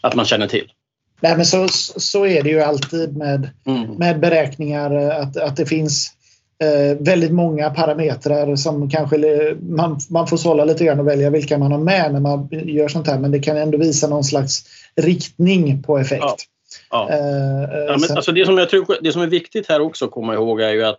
att 0.01 0.15
man 0.15 0.25
känner 0.25 0.47
till. 0.47 0.73
Nej, 1.21 1.37
men 1.37 1.47
så, 1.47 1.69
så 1.97 2.27
är 2.27 2.43
det 2.43 2.51
ju 2.51 2.61
alltid 2.61 3.17
med, 3.17 3.51
mm. 3.67 3.91
med 3.91 4.21
beräkningar 4.21 4.95
att, 4.95 5.37
att 5.37 5.57
det 5.57 5.67
finns 5.67 6.13
eh, 6.63 6.99
väldigt 6.99 7.33
många 7.33 7.71
parametrar 7.71 8.57
som 8.57 8.91
kanske 8.91 9.19
man, 9.61 9.99
man 10.11 10.27
får 10.27 10.37
sålla 10.37 10.65
lite 10.65 10.85
grann 10.85 11.01
och 11.01 11.07
välja 11.07 11.31
vilka 11.31 11.59
man 11.59 11.73
har 11.73 11.79
med 11.79 12.13
när 12.13 12.21
man 12.21 12.49
gör 12.51 12.89
sånt 12.89 13.07
här 13.07 13.19
men 13.19 13.31
det 13.31 13.39
kan 13.39 13.57
ändå 13.57 13.79
visa 13.79 14.09
någon 14.09 14.25
slags 14.25 14.65
riktning 14.97 15.83
på 15.83 15.99
effekt. 15.99 16.23
Ja. 16.23 16.37
Ja. 16.91 17.11
Eh, 17.11 17.85
ja, 17.87 17.97
men, 18.01 18.17
alltså 18.17 18.33
det, 18.33 18.47
som 18.47 18.59
jag 18.59 18.69
tror, 18.69 18.97
det 19.01 19.13
som 19.13 19.23
är 19.23 19.27
viktigt 19.27 19.69
här 19.69 19.81
också 19.81 20.05
att 20.05 20.11
komma 20.11 20.35
ihåg 20.35 20.61
är 20.61 20.71
ju 20.71 20.85
att 20.85 20.99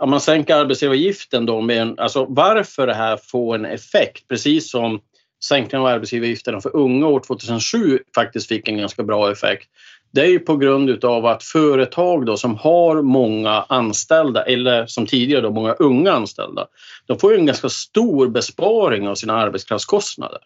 om 0.00 0.10
man 0.10 0.20
sänker 0.20 0.54
arbetsgivaravgiften 0.54 1.46
då 1.46 1.60
med 1.60 1.82
en, 1.82 1.98
alltså 1.98 2.26
varför 2.28 2.86
det 2.86 2.94
här 2.94 3.16
får 3.16 3.54
en 3.54 3.64
effekt, 3.64 4.28
precis 4.28 4.70
som 4.70 5.00
sänkningen 5.44 5.86
av 5.86 5.92
arbetsgivaravgifterna 5.92 6.60
för 6.60 6.76
unga 6.76 7.06
år 7.06 7.20
2007 7.26 7.98
faktiskt 8.14 8.48
fick 8.48 8.68
en 8.68 8.78
ganska 8.78 9.02
bra 9.02 9.32
effekt. 9.32 9.68
Det 10.10 10.20
är 10.20 10.26
ju 10.26 10.38
på 10.38 10.56
grund 10.56 11.04
av 11.04 11.26
att 11.26 11.42
företag 11.42 12.26
då 12.26 12.36
som 12.36 12.56
har 12.56 13.02
många 13.02 13.64
anställda 13.68 14.42
eller 14.42 14.86
som 14.86 15.06
tidigare 15.06 15.40
då 15.40 15.50
många 15.50 15.72
unga 15.72 16.12
anställda, 16.12 16.66
de 17.06 17.18
får 17.18 17.32
ju 17.32 17.38
en 17.38 17.46
ganska 17.46 17.68
stor 17.68 18.28
besparing 18.28 19.08
av 19.08 19.14
sina 19.14 19.36
arbetskraftskostnader. 19.36 20.40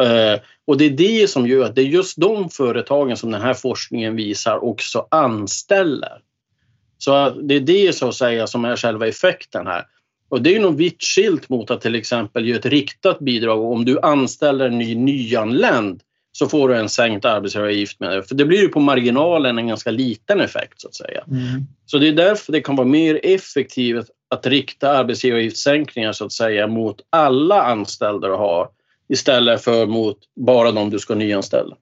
Eh, 0.00 0.40
och 0.66 0.78
det 0.78 0.84
är 0.84 0.90
det 0.90 1.30
som 1.30 1.46
gör 1.46 1.64
att 1.64 1.74
det 1.74 1.80
är 1.80 1.86
just 1.86 2.20
de 2.20 2.50
företagen 2.50 3.16
som 3.16 3.30
den 3.30 3.42
här 3.42 3.54
forskningen 3.54 4.16
visar 4.16 4.64
också 4.64 5.06
anställer. 5.10 6.20
Så 6.98 7.30
det 7.30 7.54
är 7.54 7.60
det 7.60 7.96
så 7.96 8.08
att 8.08 8.14
säga 8.14 8.46
som 8.46 8.64
är 8.64 8.76
själva 8.76 9.06
effekten 9.06 9.66
här. 9.66 9.84
Och 10.28 10.42
det 10.42 10.56
är 10.56 10.60
nog 10.60 10.76
vitt 10.76 11.02
skilt 11.02 11.48
mot 11.48 11.70
att 11.70 11.80
till 11.80 11.94
exempel 11.94 12.46
ge 12.46 12.52
ett 12.52 12.66
riktat 12.66 13.18
bidrag. 13.18 13.72
Om 13.72 13.84
du 13.84 14.00
anställer 14.00 14.66
en 14.66 14.78
ny 14.78 14.94
nyanländ 14.94 16.00
så 16.32 16.48
får 16.48 16.68
du 16.68 16.76
en 16.76 16.88
sänkt 16.88 17.24
arbetsgivaravgift 17.24 18.00
med 18.00 18.10
det. 18.10 18.22
För 18.22 18.34
det 18.34 18.44
blir 18.44 18.60
ju 18.60 18.68
på 18.68 18.80
marginalen 18.80 19.58
en 19.58 19.66
ganska 19.66 19.90
liten 19.90 20.40
effekt 20.40 20.80
så 20.80 20.88
att 20.88 20.94
säga. 20.94 21.24
Mm. 21.28 21.66
Så 21.86 21.98
det 21.98 22.08
är 22.08 22.12
därför 22.12 22.52
det 22.52 22.60
kan 22.60 22.76
vara 22.76 22.86
mer 22.86 23.20
effektivt 23.22 24.06
att 24.30 24.46
rikta 24.46 24.90
arbetsgivaravgiftssänkningar 24.90 26.12
så 26.12 26.24
att 26.24 26.32
säga 26.32 26.66
mot 26.66 27.00
alla 27.10 27.62
anställda 27.62 28.28
du 28.28 28.34
har 28.34 28.68
istället 29.08 29.64
för 29.64 29.86
mot 29.86 30.18
bara 30.36 30.72
de 30.72 30.90
du 30.90 30.98
ska 30.98 31.14
nyanställa. 31.14 31.76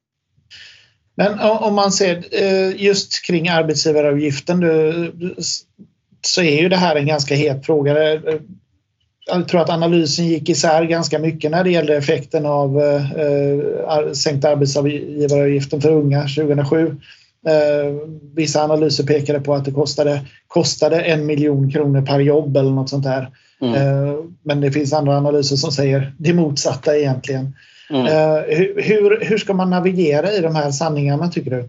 Men 1.16 1.40
om 1.40 1.74
man 1.74 1.92
ser 1.92 2.24
eh, 2.30 2.82
just 2.82 3.24
kring 3.26 3.48
arbetsgivaravgiften 3.48 4.62
så 6.26 6.43
är 6.43 6.62
ju 6.62 6.69
det 6.69 6.76
här 6.76 6.97
en 6.97 7.07
ganska 7.07 7.35
het 7.35 7.66
fråga. 7.66 8.21
jag 9.26 9.49
tror 9.49 9.61
att 9.61 9.71
analysen 9.71 10.26
gick 10.26 10.49
isär 10.49 10.85
ganska 10.85 11.19
mycket 11.19 11.50
när 11.50 11.64
det 11.64 11.71
gällde 11.71 11.97
effekten 11.97 12.47
av 12.47 12.81
eh, 12.81 14.12
sänkt 14.12 14.45
arbetsgivaravgiften 14.45 15.81
för 15.81 15.90
unga 15.90 16.21
2007. 16.21 16.97
Eh, 17.47 17.95
vissa 18.35 18.64
analyser 18.64 19.04
pekade 19.04 19.40
på 19.40 19.54
att 19.54 19.64
det 19.64 19.71
kostade, 19.71 20.21
kostade 20.47 21.00
en 21.00 21.26
miljon 21.26 21.71
kronor 21.71 22.02
per 22.02 22.21
jobb 22.21 22.57
eller 22.57 22.71
något 22.71 22.88
sånt 22.88 23.04
där. 23.04 23.28
Mm. 23.61 23.75
Eh, 23.75 24.14
men 24.43 24.61
det 24.61 24.73
finns 24.73 24.93
andra 24.93 25.16
analyser 25.16 25.57
som 25.57 25.73
säger 25.73 26.14
det 26.19 26.33
motsatta 26.33 26.97
egentligen. 26.97 27.54
Mm. 27.90 28.07
Eh, 28.07 28.43
hur, 28.76 29.25
hur 29.25 29.38
ska 29.38 29.54
man 29.54 29.71
navigera 29.71 30.33
i 30.33 30.40
de 30.40 30.54
här 30.54 30.71
sanningarna 30.71 31.28
tycker 31.28 31.50
du? 31.50 31.69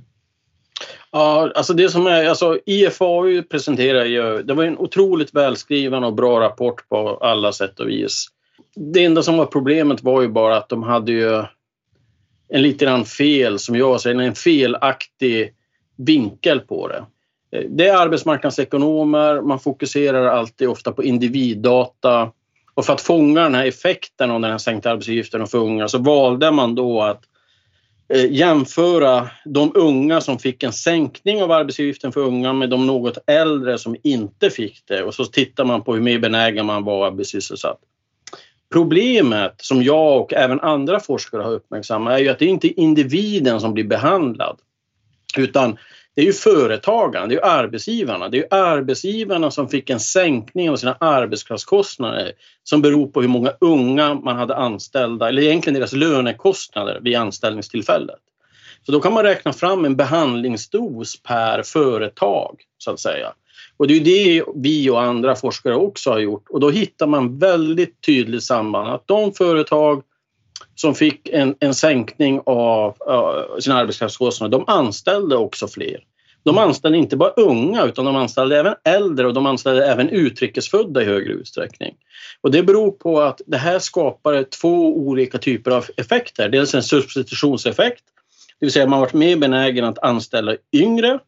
Ja, 1.16 1.52
alltså 1.56 1.74
det 1.74 1.90
som 1.90 2.08
är, 2.08 2.26
alltså 2.26 2.60
IFAU 2.66 3.44
presenterar 3.44 4.06
ju, 4.06 4.44
det 4.44 4.54
var 4.54 4.64
en 4.64 4.78
otroligt 4.78 5.36
välskriven 5.36 6.04
och 6.04 6.14
bra 6.14 6.40
rapport 6.40 6.90
på 6.90 7.18
alla 7.22 7.52
sätt 7.52 7.80
och 7.80 7.90
vis. 7.90 8.28
Det 8.76 9.06
enda 9.06 9.24
som 9.24 9.38
var 9.38 9.46
problemet 9.46 10.04
var 10.04 10.22
ju 10.22 10.28
bara 10.28 10.58
att 10.58 10.70
de 10.70 10.84
hade 10.84 11.12
ju 11.12 11.44
en 12.50 12.62
lite 12.62 12.86
grann 12.86 13.06
fel, 13.06 13.60
som 13.60 13.76
jag 13.76 14.02
säger, 14.02 14.22
en 14.22 14.36
felaktig 14.36 15.54
vinkel 15.98 16.60
på 16.60 16.88
det. 16.88 17.06
Det 17.70 17.88
är 17.88 17.98
arbetsmarknadsekonomer, 17.98 19.42
man 19.42 19.60
fokuserar 19.60 20.26
alltid 20.26 20.70
ofta 20.70 20.92
på 20.92 21.04
individdata 21.04 22.32
och 22.74 22.86
för 22.86 22.94
att 22.94 23.02
fånga 23.02 23.42
den 23.42 23.56
här 23.56 23.66
effekten 23.66 24.32
av 24.32 24.42
den 24.42 24.52
här 24.52 24.58
sänkta 24.58 24.92
arbetsgivaravgiften 24.92 25.48
för 25.48 25.58
unga 25.58 25.88
så 25.88 25.98
valde 25.98 26.52
man 26.52 26.76
då 26.76 27.02
att 27.02 27.24
Eh, 28.10 28.32
jämföra 28.32 29.30
de 29.46 29.72
unga 29.76 30.22
som 30.22 30.40
fick 30.40 30.64
en 30.64 30.74
sänkning 30.74 31.44
av 31.44 31.52
arbetsgivaravgiften 31.52 32.12
för 32.12 32.22
unga 32.22 32.54
med 32.54 32.70
de 32.70 32.88
något 32.88 33.18
äldre 33.28 33.78
som 33.78 33.96
inte 34.04 34.50
fick 34.50 34.84
det 34.88 35.04
och 35.04 35.14
så 35.14 35.26
tittar 35.26 35.66
man 35.66 35.84
på 35.84 35.94
hur 35.94 36.02
mer 36.02 36.20
benägen 36.20 36.66
man 36.66 36.84
var 36.84 37.08
att 37.08 37.16
bli 37.16 37.26
sysselsatt. 37.26 37.80
Problemet 38.74 39.54
som 39.58 39.84
jag 39.84 40.22
och 40.22 40.34
även 40.34 40.60
andra 40.60 41.00
forskare 41.00 41.42
har 41.42 41.52
uppmärksammat 41.52 42.14
är 42.14 42.18
ju 42.18 42.30
att 42.30 42.40
det 42.40 42.46
inte 42.46 42.68
är 42.68 42.80
individen 42.80 43.60
som 43.60 43.74
blir 43.74 43.84
behandlad 43.84 44.58
utan 45.38 45.78
det 46.16 46.22
är 46.22 46.26
ju 46.26 46.34
företagarna, 46.34 47.28
det 47.28 47.36
är 47.36 47.46
arbetsgivarna. 47.46 48.30
Det 48.30 48.38
är 48.38 48.48
arbetsgivarna 48.52 49.52
som 49.52 49.70
fick 49.70 49.90
en 49.90 50.00
sänkning 50.00 50.70
av 50.70 50.76
sina 50.76 50.98
arbetskraftskostnader 51.00 52.32
som 52.64 52.82
beror 52.82 53.08
på 53.08 53.22
hur 53.22 53.28
många 53.28 53.54
unga 53.60 54.14
man 54.14 54.36
hade 54.36 54.56
anställda, 54.56 55.30
eller 55.30 55.42
egentligen 55.42 55.80
deras 55.80 55.94
lönekostnader 55.94 57.00
vid 57.02 57.16
anställningstillfället. 57.16 58.20
Så 58.86 58.92
då 58.92 59.00
kan 59.00 59.14
man 59.14 59.24
räkna 59.24 59.54
fram 59.54 59.86
en 59.86 59.96
behandlingsdos 59.96 61.24
per 61.24 61.64
företag, 61.64 62.62
så 62.78 62.92
att 62.92 63.00
säga. 63.00 63.34
Och 63.78 63.88
det 63.88 63.94
är 63.94 64.00
det 64.00 64.44
vi 64.56 64.90
och 64.90 65.02
andra 65.02 65.36
forskare 65.36 65.76
också 65.76 66.12
har 66.12 66.20
gjort 66.20 66.50
och 66.50 66.60
då 66.60 66.70
hittar 66.70 67.08
man 67.08 67.40
väldigt 67.40 68.02
tydligt 68.02 68.44
samband 68.44 68.90
att 68.90 69.08
de 69.08 69.34
företag 69.34 70.04
som 70.76 70.96
fick 70.96 71.30
en, 71.30 71.56
en 71.60 71.76
sänkning 71.76 72.42
av 72.46 72.96
uh, 73.10 73.60
sina 73.60 73.76
arbetskraftskostnader, 73.76 74.58
de 74.58 74.64
anställde 74.68 75.36
också 75.36 75.68
fler. 75.68 76.00
De 76.46 76.58
anställde 76.58 76.98
inte 76.98 77.18
bara 77.18 77.30
unga 77.30 77.86
utan 77.86 78.06
de 78.06 78.16
anställde 78.16 78.60
även 78.60 78.76
äldre 78.84 79.28
och 79.28 79.34
de 79.34 79.46
anställde 79.46 79.86
även 79.86 80.10
utrikesfödda 80.10 81.02
i 81.02 81.06
högre 81.06 81.34
utsträckning. 81.34 81.96
Och 82.42 82.52
det 82.52 82.64
beror 82.64 82.92
på 82.92 83.22
att 83.22 83.42
det 83.46 83.58
här 83.58 83.80
skapar 83.80 84.44
två 84.44 84.98
olika 84.98 85.38
typer 85.38 85.72
av 85.72 85.86
effekter. 85.98 86.50
Dels 86.50 86.76
en 86.76 86.84
substitutionseffekt, 86.84 88.04
det 88.60 88.66
vill 88.66 88.72
säga 88.72 88.88
man 88.88 89.00
varit 89.00 89.14
mer 89.14 89.38
benägen 89.38 89.86
att 89.86 90.00
anställa 90.00 90.56
yngre 90.74 91.20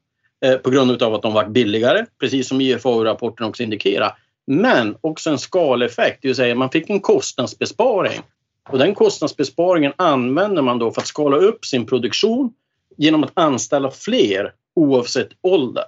eh, 0.45 0.57
på 0.57 0.69
grund 0.69 1.03
av 1.03 1.13
att 1.13 1.21
de 1.21 1.33
varit 1.33 1.49
billigare, 1.49 2.05
precis 2.19 2.47
som 2.47 2.61
IFAU-rapporten 2.61 3.45
också 3.45 3.63
indikerar. 3.63 4.17
Men 4.47 4.95
också 5.01 5.29
en 5.29 5.39
skaleffekt, 5.39 6.21
det 6.21 6.27
vill 6.27 6.35
säga 6.35 6.55
man 6.55 6.71
fick 6.71 6.89
en 6.89 6.99
kostnadsbesparing 6.99 8.21
och 8.69 8.77
den 8.77 8.95
kostnadsbesparingen 8.95 9.93
använder 9.95 10.61
man 10.61 10.79
då 10.79 10.91
för 10.91 11.01
att 11.01 11.07
skala 11.07 11.37
upp 11.37 11.65
sin 11.65 11.85
produktion 11.85 12.53
genom 12.97 13.23
att 13.23 13.31
anställa 13.33 13.91
fler 13.91 14.53
oavsett 14.75 15.29
ålder. 15.41 15.85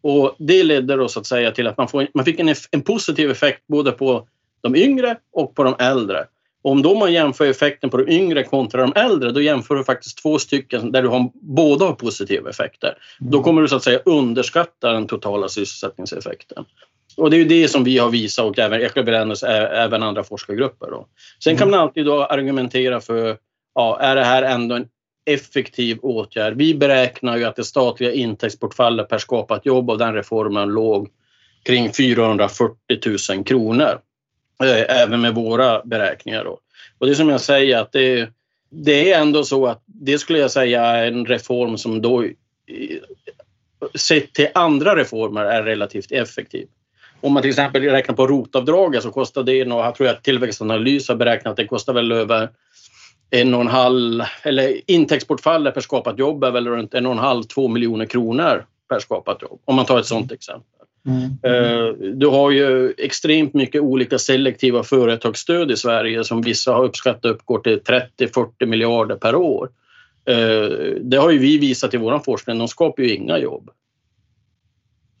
Och 0.00 0.36
det 0.38 0.64
ledde 0.64 0.96
då 0.96 1.08
så 1.08 1.20
att 1.20 1.26
säga 1.26 1.50
till 1.50 1.66
att 1.66 1.76
man, 1.76 1.88
får, 1.88 2.06
man 2.14 2.24
fick 2.24 2.40
en, 2.40 2.54
en 2.70 2.82
positiv 2.82 3.30
effekt 3.30 3.62
både 3.66 3.92
på 3.92 4.28
de 4.60 4.76
yngre 4.76 5.16
och 5.32 5.54
på 5.54 5.64
de 5.64 5.74
äldre. 5.78 6.26
Om 6.62 6.82
då 6.82 6.94
man 6.94 7.12
jämför 7.12 7.46
effekten 7.46 7.90
på 7.90 7.96
de 7.96 8.08
yngre 8.12 8.44
kontra 8.44 8.80
de 8.80 8.92
äldre, 8.96 9.32
då 9.32 9.40
jämför 9.40 9.74
du 9.74 9.84
faktiskt 9.84 10.22
två 10.22 10.38
stycken 10.38 10.92
där 10.92 11.02
du 11.02 11.08
har, 11.08 11.30
båda 11.34 11.84
har 11.84 11.92
positiva 11.92 12.50
effekter. 12.50 12.94
Då 13.18 13.42
kommer 13.42 13.62
du 13.62 13.68
så 13.68 13.76
att 13.76 13.84
säga 13.84 14.00
underskatta 14.04 14.92
den 14.92 15.06
totala 15.06 15.48
sysselsättningseffekten. 15.48 16.64
Och 17.16 17.30
det 17.30 17.36
är 17.36 17.38
ju 17.38 17.44
det 17.44 17.68
som 17.68 17.84
vi 17.84 17.98
har 17.98 18.10
visat 18.10 18.44
och 18.44 18.58
även 18.58 18.80
Ekelbrännes, 18.80 19.42
även 19.42 20.02
andra 20.02 20.24
forskargrupper. 20.24 20.90
Då. 20.90 21.06
Sen 21.44 21.56
kan 21.56 21.70
man 21.70 21.80
alltid 21.80 22.06
då 22.06 22.24
argumentera 22.24 23.00
för, 23.00 23.36
ja, 23.74 23.98
är 24.00 24.16
det 24.16 24.24
här 24.24 24.42
ändå 24.42 24.74
en 24.74 24.88
effektiv 25.24 25.98
åtgärd? 26.02 26.54
Vi 26.56 26.74
beräknar 26.74 27.36
ju 27.36 27.44
att 27.44 27.56
det 27.56 27.64
statliga 27.64 28.12
intäktsbortfallet 28.12 29.08
per 29.08 29.18
skapat 29.18 29.66
jobb 29.66 29.90
av 29.90 29.98
den 29.98 30.14
reformen 30.14 30.68
låg 30.68 31.08
kring 31.62 31.92
440 31.92 32.76
000 33.34 33.44
kronor. 33.44 34.00
Eh, 34.62 35.02
även 35.02 35.20
med 35.20 35.34
våra 35.34 35.82
beräkningar. 35.84 36.44
Då. 36.44 36.58
Och 36.98 37.06
det 37.06 37.12
är 37.12 37.14
som 37.14 37.28
jag 37.28 37.40
säger 37.40 37.78
att 37.78 37.92
det, 37.92 38.28
det 38.70 39.12
är 39.12 39.20
ändå 39.20 39.44
så 39.44 39.66
att 39.66 39.82
det 39.86 40.18
skulle 40.18 40.38
jag 40.38 40.50
säga 40.50 40.84
är 40.84 41.06
en 41.06 41.26
reform 41.26 41.78
som 41.78 42.02
då 42.02 42.24
sett 43.94 44.34
till 44.34 44.48
andra 44.54 44.96
reformer 44.96 45.44
är 45.44 45.62
relativt 45.62 46.12
effektiv. 46.12 46.68
Om 47.26 47.32
man 47.32 47.42
till 47.42 47.50
exempel 47.50 47.82
räknar 47.82 48.14
på 48.14 48.26
rotavdraget 48.26 49.02
så 49.02 49.10
kostar 49.10 49.42
det, 49.42 49.62
och 49.62 49.80
jag 49.80 49.94
tror 49.94 50.08
att 50.08 50.24
Tillväxtanalys 50.24 51.08
har 51.08 51.16
beräknat 51.16 51.50
att 51.50 51.56
det 51.56 51.66
kostar 51.66 51.92
väl 51.92 52.12
över 52.12 52.48
en 53.30 53.54
och 53.54 53.60
en 53.60 53.66
halv, 53.66 54.22
eller 54.42 54.90
intäktsbortfallet 54.90 55.74
per 55.74 55.80
skapat 55.80 56.18
jobb 56.18 56.44
är 56.44 56.50
väl 56.50 56.68
runt 56.68 56.94
en 56.94 57.06
och 57.06 57.12
en 57.12 57.18
halv, 57.18 57.42
två 57.42 57.68
miljoner 57.68 58.06
kronor 58.06 58.64
per 58.88 58.98
skapat 58.98 59.42
jobb. 59.42 59.60
Om 59.64 59.76
man 59.76 59.86
tar 59.86 59.98
ett 59.98 60.06
sådant 60.06 60.32
exempel. 60.32 60.80
Mm. 61.06 61.22
Eh, 61.42 61.92
du 62.14 62.26
har 62.26 62.50
ju 62.50 62.94
extremt 62.98 63.54
mycket 63.54 63.82
olika 63.82 64.18
selektiva 64.18 64.82
företagsstöd 64.82 65.70
i 65.70 65.76
Sverige 65.76 66.24
som 66.24 66.42
vissa 66.42 66.72
har 66.72 66.84
uppskattat 66.84 67.24
uppgår 67.24 67.58
till 67.58 67.80
30-40 68.18 68.66
miljarder 68.66 69.16
per 69.16 69.34
år. 69.34 69.68
Eh, 70.28 70.68
det 71.00 71.16
har 71.16 71.30
ju 71.30 71.38
vi 71.38 71.58
visat 71.58 71.94
i 71.94 71.96
vår 71.96 72.18
forskning, 72.18 72.58
de 72.58 72.68
skapar 72.68 73.02
ju 73.02 73.14
inga 73.14 73.38
jobb. 73.38 73.70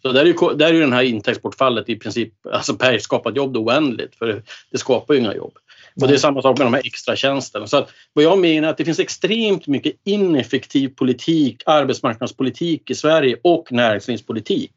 Så 0.06 0.12
där 0.12 0.20
är, 0.20 0.26
ju, 0.26 0.56
där 0.56 0.66
är 0.66 0.72
ju 0.72 0.80
den 0.80 0.92
här 0.92 1.02
intäktsbortfallet 1.02 1.88
i 1.88 1.96
princip, 1.96 2.32
alltså 2.52 2.74
per 2.74 2.98
skapat 2.98 3.36
jobb 3.36 3.56
oändligt 3.56 4.16
för 4.16 4.42
det 4.70 4.78
skapar 4.78 5.14
ju 5.14 5.20
inga 5.20 5.34
jobb. 5.34 5.52
Och 6.00 6.08
det 6.08 6.14
är 6.14 6.18
samma 6.18 6.42
sak 6.42 6.58
med 6.58 6.66
de 6.66 6.74
här 6.74 6.86
extra 6.86 7.16
tjänsterna. 7.16 7.66
Så 7.66 7.76
att, 7.76 7.90
vad 8.12 8.24
jag 8.24 8.38
menar 8.38 8.68
är 8.68 8.70
att 8.70 8.78
det 8.78 8.84
finns 8.84 8.98
extremt 8.98 9.66
mycket 9.66 9.92
ineffektiv 10.04 10.88
politik, 10.88 11.62
arbetsmarknadspolitik 11.66 12.90
i 12.90 12.94
Sverige 12.94 13.36
och 13.42 13.72
näringslivspolitik. 13.72 14.72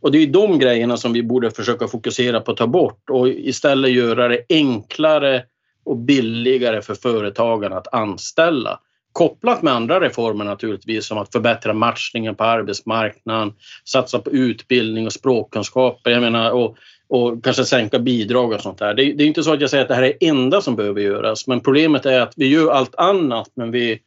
Och 0.00 0.12
det 0.12 0.18
är 0.18 0.26
de 0.26 0.58
grejerna 0.58 0.96
som 0.96 1.12
vi 1.12 1.22
borde 1.22 1.50
försöka 1.50 1.88
fokusera 1.88 2.40
på 2.40 2.50
att 2.50 2.56
ta 2.56 2.66
bort 2.66 3.10
och 3.10 3.28
istället 3.28 3.90
göra 3.90 4.28
det 4.28 4.44
enklare 4.48 5.44
och 5.84 5.96
billigare 5.96 6.82
för 6.82 6.94
företagen 6.94 7.72
att 7.72 7.94
anställa 7.94 8.80
kopplat 9.12 9.62
med 9.62 9.72
andra 9.72 10.00
reformer 10.00 10.44
naturligtvis 10.44 11.06
som 11.06 11.18
att 11.18 11.32
förbättra 11.32 11.72
matchningen 11.72 12.34
på 12.34 12.44
arbetsmarknaden, 12.44 13.52
satsa 13.84 14.18
på 14.18 14.30
utbildning 14.30 15.06
och 15.06 15.12
språkkunskaper 15.12 16.10
jag 16.10 16.20
menar, 16.20 16.50
och, 16.50 16.76
och 17.08 17.44
kanske 17.44 17.64
sänka 17.64 17.98
bidrag 17.98 18.52
och 18.52 18.60
sånt 18.60 18.78
där. 18.78 18.94
Det, 18.94 19.12
det 19.12 19.24
är 19.24 19.26
inte 19.26 19.42
så 19.42 19.52
att 19.52 19.60
jag 19.60 19.70
säger 19.70 19.82
att 19.82 19.88
det 19.88 19.94
här 19.94 20.02
är 20.02 20.14
det 20.20 20.26
enda 20.26 20.60
som 20.60 20.76
behöver 20.76 21.00
göras 21.00 21.46
men 21.46 21.60
problemet 21.60 22.06
är 22.06 22.20
att 22.20 22.32
vi 22.36 22.48
gör 22.48 22.70
allt 22.70 22.94
annat 22.94 23.50
men 23.54 23.70
vi 23.70 23.98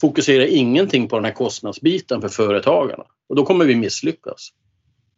fokuserar 0.00 0.44
ingenting 0.44 1.08
på 1.08 1.16
den 1.16 1.24
här 1.24 1.32
kostnadsbiten 1.32 2.20
för 2.20 2.28
företagarna 2.28 3.04
och 3.28 3.36
då 3.36 3.44
kommer 3.44 3.64
vi 3.64 3.76
misslyckas. 3.76 4.48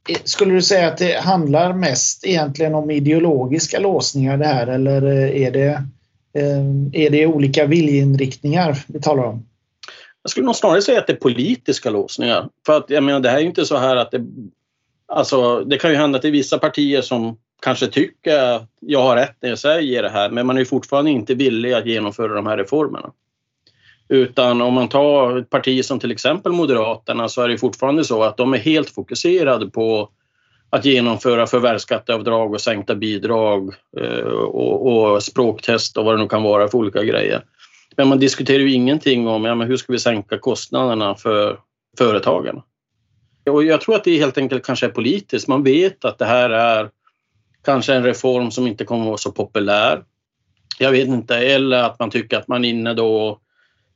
Eh, 0.09 0.17
skulle 0.25 0.55
du 0.55 0.63
säga 0.63 0.89
att 0.89 0.99
det 0.99 1.21
handlar 1.21 1.73
mest 1.73 2.27
egentligen 2.27 2.75
om 2.75 2.91
ideologiska 2.91 3.79
låsningar 3.79 4.37
det 4.37 4.47
här 4.47 4.67
eller 4.67 5.03
eh, 5.03 5.43
är 5.43 5.51
det 5.51 5.83
Ehm, 6.35 6.91
är 6.93 7.11
det 7.11 7.27
olika 7.27 7.67
viljeinriktningar 7.67 8.79
vi 8.87 9.01
talar 9.01 9.25
om? 9.25 9.47
Jag 10.23 10.31
skulle 10.31 10.47
nog 10.47 10.57
snarare 10.57 10.83
säga 10.83 10.99
att 10.99 11.07
det 11.07 11.13
är 11.13 11.17
politiska 11.17 11.91
låsningar. 11.91 12.49
För 12.67 12.77
att 12.77 12.91
jag 12.91 13.05
menar, 13.05 13.21
det 13.21 13.31
här 13.31 13.39
är 13.39 13.43
inte 13.43 13.65
så 13.65 13.77
här 13.77 13.97
att 13.97 14.11
det... 14.11 14.27
Alltså, 15.09 15.61
det 15.61 15.79
kan 15.79 15.91
ju 15.91 15.97
hända 15.97 16.17
att 16.17 16.23
det 16.23 16.29
är 16.29 16.33
vissa 16.33 16.59
partier 16.59 17.01
som 17.01 17.37
kanske 17.63 17.87
tycker 17.87 18.39
att 18.39 18.71
jag 18.81 19.03
har 19.03 19.17
rätt 19.17 19.37
när 19.41 19.49
jag 19.49 19.59
säger 19.59 20.03
det 20.03 20.09
här, 20.09 20.31
men 20.31 20.47
man 20.47 20.59
är 20.59 20.65
fortfarande 20.65 21.11
inte 21.11 21.35
villig 21.35 21.73
att 21.73 21.87
genomföra 21.87 22.35
de 22.35 22.47
här 22.47 22.57
reformerna. 22.57 23.13
Utan 24.09 24.63
om 24.63 24.75
man 24.75 24.89
tar 24.89 25.37
ett 25.37 25.51
parti 25.51 25.85
som 25.85 25.99
till 25.99 26.11
exempel 26.11 26.53
Moderaterna 26.53 27.29
så 27.29 27.43
är 27.43 27.49
det 27.49 27.59
fortfarande 27.59 28.05
så 28.05 28.23
att 28.23 28.37
de 28.37 28.55
är 28.55 28.59
helt 28.59 28.91
fokuserade 28.91 29.71
på 29.71 30.09
att 30.73 30.85
genomföra 30.85 31.47
förvärvsskatteavdrag 31.47 32.53
och 32.53 32.61
sänkta 32.61 32.95
bidrag 32.95 33.75
eh, 34.01 34.19
och, 34.27 34.87
och, 34.87 35.23
språktest 35.23 35.97
och 35.97 36.05
vad 36.05 36.15
det 36.15 36.23
nu 36.23 36.29
kan 36.29 36.43
vara 36.43 36.69
för 36.69 36.79
olika 36.79 37.05
grejer. 37.05 37.45
Men 37.97 38.09
man 38.09 38.19
diskuterar 38.19 38.59
ju 38.59 38.73
ingenting 38.73 39.29
om 39.29 39.45
ja, 39.45 39.55
men 39.55 39.69
hur 39.69 39.77
ska 39.77 39.93
vi 39.93 39.99
sänka 39.99 40.39
kostnaderna 40.39 41.15
för 41.15 41.59
företagen. 41.99 42.63
Och 43.51 43.65
jag 43.65 43.81
tror 43.81 43.95
att 43.95 44.05
det 44.05 44.19
helt 44.19 44.39
enkelt 44.39 44.67
kanske 44.67 44.87
är 44.87 44.91
politiskt. 44.91 45.49
Man 45.49 45.63
vet 45.63 46.05
att 46.05 46.19
det 46.19 46.25
här 46.25 46.51
är 46.51 46.91
kanske 47.65 47.95
en 47.95 48.05
reform 48.05 48.51
som 48.51 48.67
inte 48.67 48.85
kommer 48.85 49.03
att 49.03 49.09
vara 49.09 49.19
så 49.19 49.33
populär. 49.33 50.03
Jag 50.79 50.91
vet 50.91 51.09
inte, 51.09 51.37
eller 51.37 51.83
att 51.83 51.99
man 51.99 52.11
tycker 52.11 52.39
att 52.39 52.49
man 52.49 52.65
är 52.65 52.69
inne 52.69 52.95
då 52.95 53.39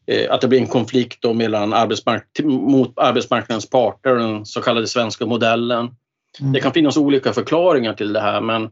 eh, 0.07 0.33
att 0.33 0.41
det 0.41 0.49
blir 0.49 0.61
en 0.61 0.67
konflikt 0.67 1.23
då 1.23 1.33
mellan 1.33 1.73
arbetsmark 1.73 2.25
mot 2.45 2.99
arbetsmarknadens 2.99 3.71
parter, 3.71 4.15
den 4.15 4.47
så 4.47 4.61
kallade 4.63 4.87
svenska 4.87 5.27
modellen. 5.27 5.91
Mm. 6.41 6.53
Det 6.53 6.61
kan 6.61 6.73
finnas 6.73 6.97
olika 6.97 7.33
förklaringar 7.33 7.95
till 7.95 8.13
det 8.13 8.21
här 8.21 8.41
men 8.41 8.71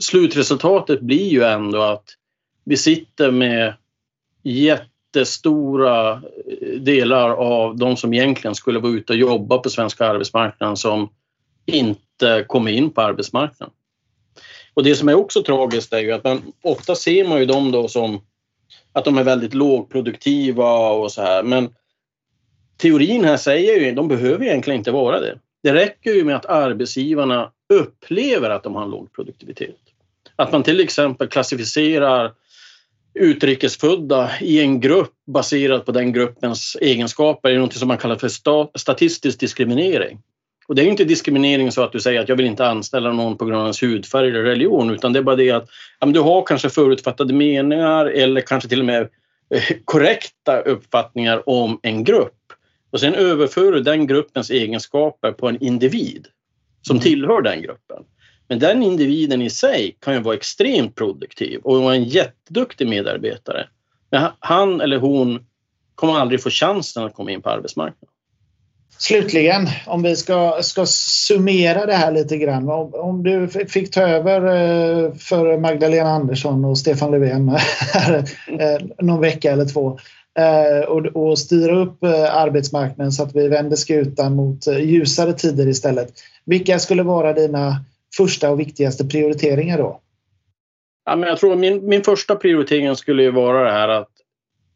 slutresultatet 0.00 1.00
blir 1.00 1.28
ju 1.28 1.42
ändå 1.42 1.82
att 1.82 2.04
vi 2.64 2.76
sitter 2.76 3.30
med 3.30 3.74
jättestora 4.42 6.22
delar 6.78 7.30
av 7.30 7.76
de 7.76 7.96
som 7.96 8.14
egentligen 8.14 8.54
skulle 8.54 8.78
vara 8.78 8.92
ute 8.92 9.12
och 9.12 9.18
jobba 9.18 9.58
på 9.58 9.70
svenska 9.70 10.06
arbetsmarknaden 10.06 10.76
som 10.76 11.08
inte 11.66 12.44
kommer 12.48 12.70
in 12.70 12.90
på 12.90 13.00
arbetsmarknaden. 13.00 13.74
Och 14.74 14.84
det 14.84 14.94
som 14.94 15.08
är 15.08 15.14
också 15.14 15.42
tragiskt 15.42 15.92
är 15.92 16.00
ju 16.00 16.12
att 16.12 16.24
man 16.24 16.52
ofta 16.62 16.94
ser 16.94 17.28
man 17.28 17.38
ju 17.38 17.46
dem 17.46 17.72
då 17.72 17.88
som 17.88 18.20
att 18.92 19.04
de 19.04 19.18
är 19.18 19.24
väldigt 19.24 19.54
lågproduktiva 19.54 20.88
och 20.88 21.12
så 21.12 21.22
här. 21.22 21.42
Men 21.42 21.74
teorin 22.76 23.24
här 23.24 23.36
säger 23.36 23.80
ju 23.80 23.90
att 23.90 23.96
de 23.96 24.08
behöver 24.08 24.44
egentligen 24.44 24.78
inte 24.78 24.90
vara 24.90 25.20
det. 25.20 25.38
Det 25.66 25.74
räcker 25.74 26.14
ju 26.14 26.24
med 26.24 26.36
att 26.36 26.46
arbetsgivarna 26.46 27.50
upplever 27.74 28.50
att 28.50 28.62
de 28.62 28.74
har 28.74 28.82
en 28.82 28.90
låg 28.90 29.12
produktivitet. 29.12 29.76
Att 30.36 30.52
man 30.52 30.62
till 30.62 30.80
exempel 30.80 31.28
klassificerar 31.28 32.32
utrikesfödda 33.14 34.30
i 34.40 34.60
en 34.60 34.80
grupp 34.80 35.12
baserat 35.26 35.84
på 35.84 35.92
den 35.92 36.12
gruppens 36.12 36.76
egenskaper 36.80 37.50
är 37.50 37.58
något 37.58 37.74
som 37.74 37.88
man 37.88 37.98
kallar 37.98 38.16
för 38.16 38.28
statistisk 38.78 39.40
diskriminering. 39.40 40.18
Och 40.68 40.74
det 40.74 40.82
är 40.82 40.86
inte 40.86 41.04
diskriminering 41.04 41.72
så 41.72 41.82
att 41.82 41.92
du 41.92 42.00
säger 42.00 42.20
att 42.20 42.28
jag 42.28 42.36
vill 42.36 42.46
inte 42.46 42.66
anställa 42.66 43.12
någon 43.12 43.38
på 43.38 43.44
grund 43.44 43.58
av 43.58 43.64
hans 43.64 43.82
hudfärg 43.82 44.28
eller 44.28 44.42
religion 44.42 44.90
utan 44.90 45.12
det 45.12 45.18
är 45.18 45.22
bara 45.22 45.36
det 45.36 45.50
att 45.50 45.68
ja, 46.00 46.06
du 46.06 46.20
har 46.20 46.46
kanske 46.46 46.70
förutfattade 46.70 47.34
meningar 47.34 48.06
eller 48.06 48.40
kanske 48.40 48.68
till 48.68 48.80
och 48.80 48.86
med 48.86 49.02
eh, 49.54 49.76
korrekta 49.84 50.60
uppfattningar 50.60 51.48
om 51.48 51.80
en 51.82 52.04
grupp. 52.04 52.32
Och 52.96 53.00
sen 53.00 53.14
överför 53.14 53.72
du 53.72 53.80
den 53.80 54.06
gruppens 54.06 54.50
egenskaper 54.50 55.32
på 55.32 55.48
en 55.48 55.62
individ 55.62 56.26
som 56.82 56.96
mm. 56.96 57.02
tillhör 57.02 57.42
den 57.42 57.62
gruppen. 57.62 58.02
Men 58.48 58.58
den 58.58 58.82
individen 58.82 59.42
i 59.42 59.50
sig 59.50 59.96
kan 60.00 60.14
ju 60.14 60.20
vara 60.20 60.34
extremt 60.34 60.94
produktiv 60.94 61.60
och 61.64 61.82
vara 61.82 61.94
en 61.94 62.04
jätteduktig 62.04 62.88
medarbetare. 62.88 63.68
Men 64.10 64.28
han 64.38 64.80
eller 64.80 64.98
hon 64.98 65.46
kommer 65.94 66.14
aldrig 66.14 66.42
få 66.42 66.50
chansen 66.50 67.04
att 67.04 67.14
komma 67.14 67.30
in 67.30 67.42
på 67.42 67.50
arbetsmarknaden. 67.50 68.08
Slutligen, 68.98 69.66
om 69.86 70.02
vi 70.02 70.16
ska, 70.16 70.58
ska 70.62 70.86
summera 70.86 71.86
det 71.86 71.94
här 71.94 72.12
lite 72.12 72.36
grann. 72.36 72.68
Om, 72.68 72.94
om 72.94 73.22
du 73.22 73.48
fick 73.48 73.90
ta 73.90 74.00
över 74.00 74.40
eh, 74.40 75.14
för 75.14 75.58
Magdalena 75.58 76.10
Andersson 76.10 76.64
och 76.64 76.78
Stefan 76.78 77.10
Löfven 77.10 77.48
eh, 78.46 78.80
någon 78.98 79.20
vecka 79.20 79.52
eller 79.52 79.64
två 79.64 79.98
Eh, 80.38 80.88
och, 80.88 81.06
och 81.06 81.38
styra 81.38 81.76
upp 81.76 82.02
eh, 82.02 82.36
arbetsmarknaden 82.36 83.12
så 83.12 83.22
att 83.22 83.36
vi 83.36 83.48
vänder 83.48 83.76
skutan 83.76 84.36
mot 84.36 84.66
eh, 84.66 84.78
ljusare 84.78 85.32
tider 85.32 85.68
istället. 85.68 86.12
Vilka 86.44 86.78
skulle 86.78 87.02
vara 87.02 87.32
dina 87.32 87.84
första 88.16 88.50
och 88.50 88.60
viktigaste 88.60 89.04
prioriteringar 89.04 89.78
då? 89.78 90.00
Ja, 91.04 91.16
men 91.16 91.28
jag 91.28 91.38
tror 91.38 91.56
min, 91.56 91.88
min 91.88 92.04
första 92.04 92.36
prioritering 92.36 92.96
skulle 92.96 93.22
ju 93.22 93.30
vara 93.30 93.64
det 93.64 93.72
här 93.72 93.88
att 93.88 94.08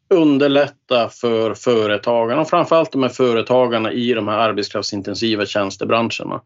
underlätta 0.09 1.09
för 1.09 1.53
företagarna 1.53 2.41
och 2.41 2.49
framförallt 2.49 2.91
de 2.91 3.03
här 3.03 3.09
företagarna 3.09 3.91
i 3.91 4.13
de 4.13 4.27
här 4.27 4.37
arbetskraftsintensiva 4.37 5.45
tjänstebranscherna. 5.45 6.41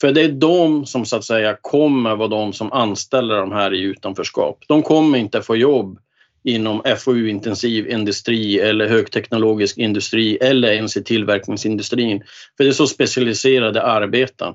För 0.00 0.12
det 0.12 0.22
är 0.22 0.28
de 0.28 0.86
som 0.86 1.04
så 1.04 1.16
att 1.16 1.24
säga 1.24 1.56
kommer 1.60 2.16
vara 2.16 2.28
de 2.28 2.52
som 2.52 2.72
anställer 2.72 3.36
de 3.36 3.52
här 3.52 3.74
i 3.74 3.80
utanförskap. 3.80 4.64
De 4.68 4.82
kommer 4.82 5.18
inte 5.18 5.42
få 5.42 5.56
jobb 5.56 5.98
inom 6.44 6.82
FoU-intensiv 6.98 7.88
industri 7.88 8.60
eller 8.60 8.88
högteknologisk 8.88 9.78
industri 9.78 10.36
eller 10.36 10.72
ens 10.72 10.96
i 10.96 11.04
tillverkningsindustrin. 11.04 12.22
För 12.56 12.64
det 12.64 12.70
är 12.70 12.72
så 12.72 12.86
specialiserade 12.86 13.82
arbeten. 13.82 14.54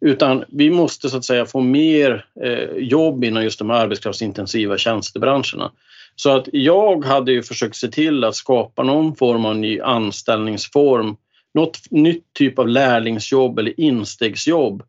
Utan 0.00 0.44
vi 0.48 0.70
måste 0.70 1.08
så 1.08 1.16
att 1.16 1.24
säga 1.24 1.46
få 1.46 1.60
mer 1.60 2.24
eh, 2.44 2.76
jobb 2.76 3.24
inom 3.24 3.42
just 3.42 3.58
de 3.58 3.70
här 3.70 3.80
arbetskraftsintensiva 3.80 4.78
tjänstebranscherna. 4.78 5.72
Så 6.16 6.30
att 6.30 6.48
jag 6.52 7.04
hade 7.04 7.32
ju 7.32 7.42
försökt 7.42 7.76
se 7.76 7.88
till 7.88 8.24
att 8.24 8.36
skapa 8.36 8.82
någon 8.82 9.16
form 9.16 9.44
av 9.44 9.56
ny 9.56 9.80
anställningsform, 9.80 11.16
något 11.54 11.78
nytt 11.90 12.24
typ 12.32 12.58
av 12.58 12.68
lärlingsjobb 12.68 13.58
eller 13.58 13.80
instegsjobb 13.80 14.82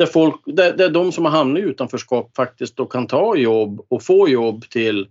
där, 0.00 0.06
folk, 0.06 0.40
där, 0.46 0.76
där 0.76 0.90
de 0.90 1.12
som 1.12 1.24
har 1.24 1.32
hamnat 1.32 1.62
i 1.62 1.62
utanförskap 1.62 2.36
faktiskt 2.36 2.76
då 2.76 2.86
kan 2.86 3.06
ta 3.06 3.36
jobb 3.36 3.86
och 3.88 4.02
få 4.02 4.28
jobb 4.28 4.68
till 4.68 5.08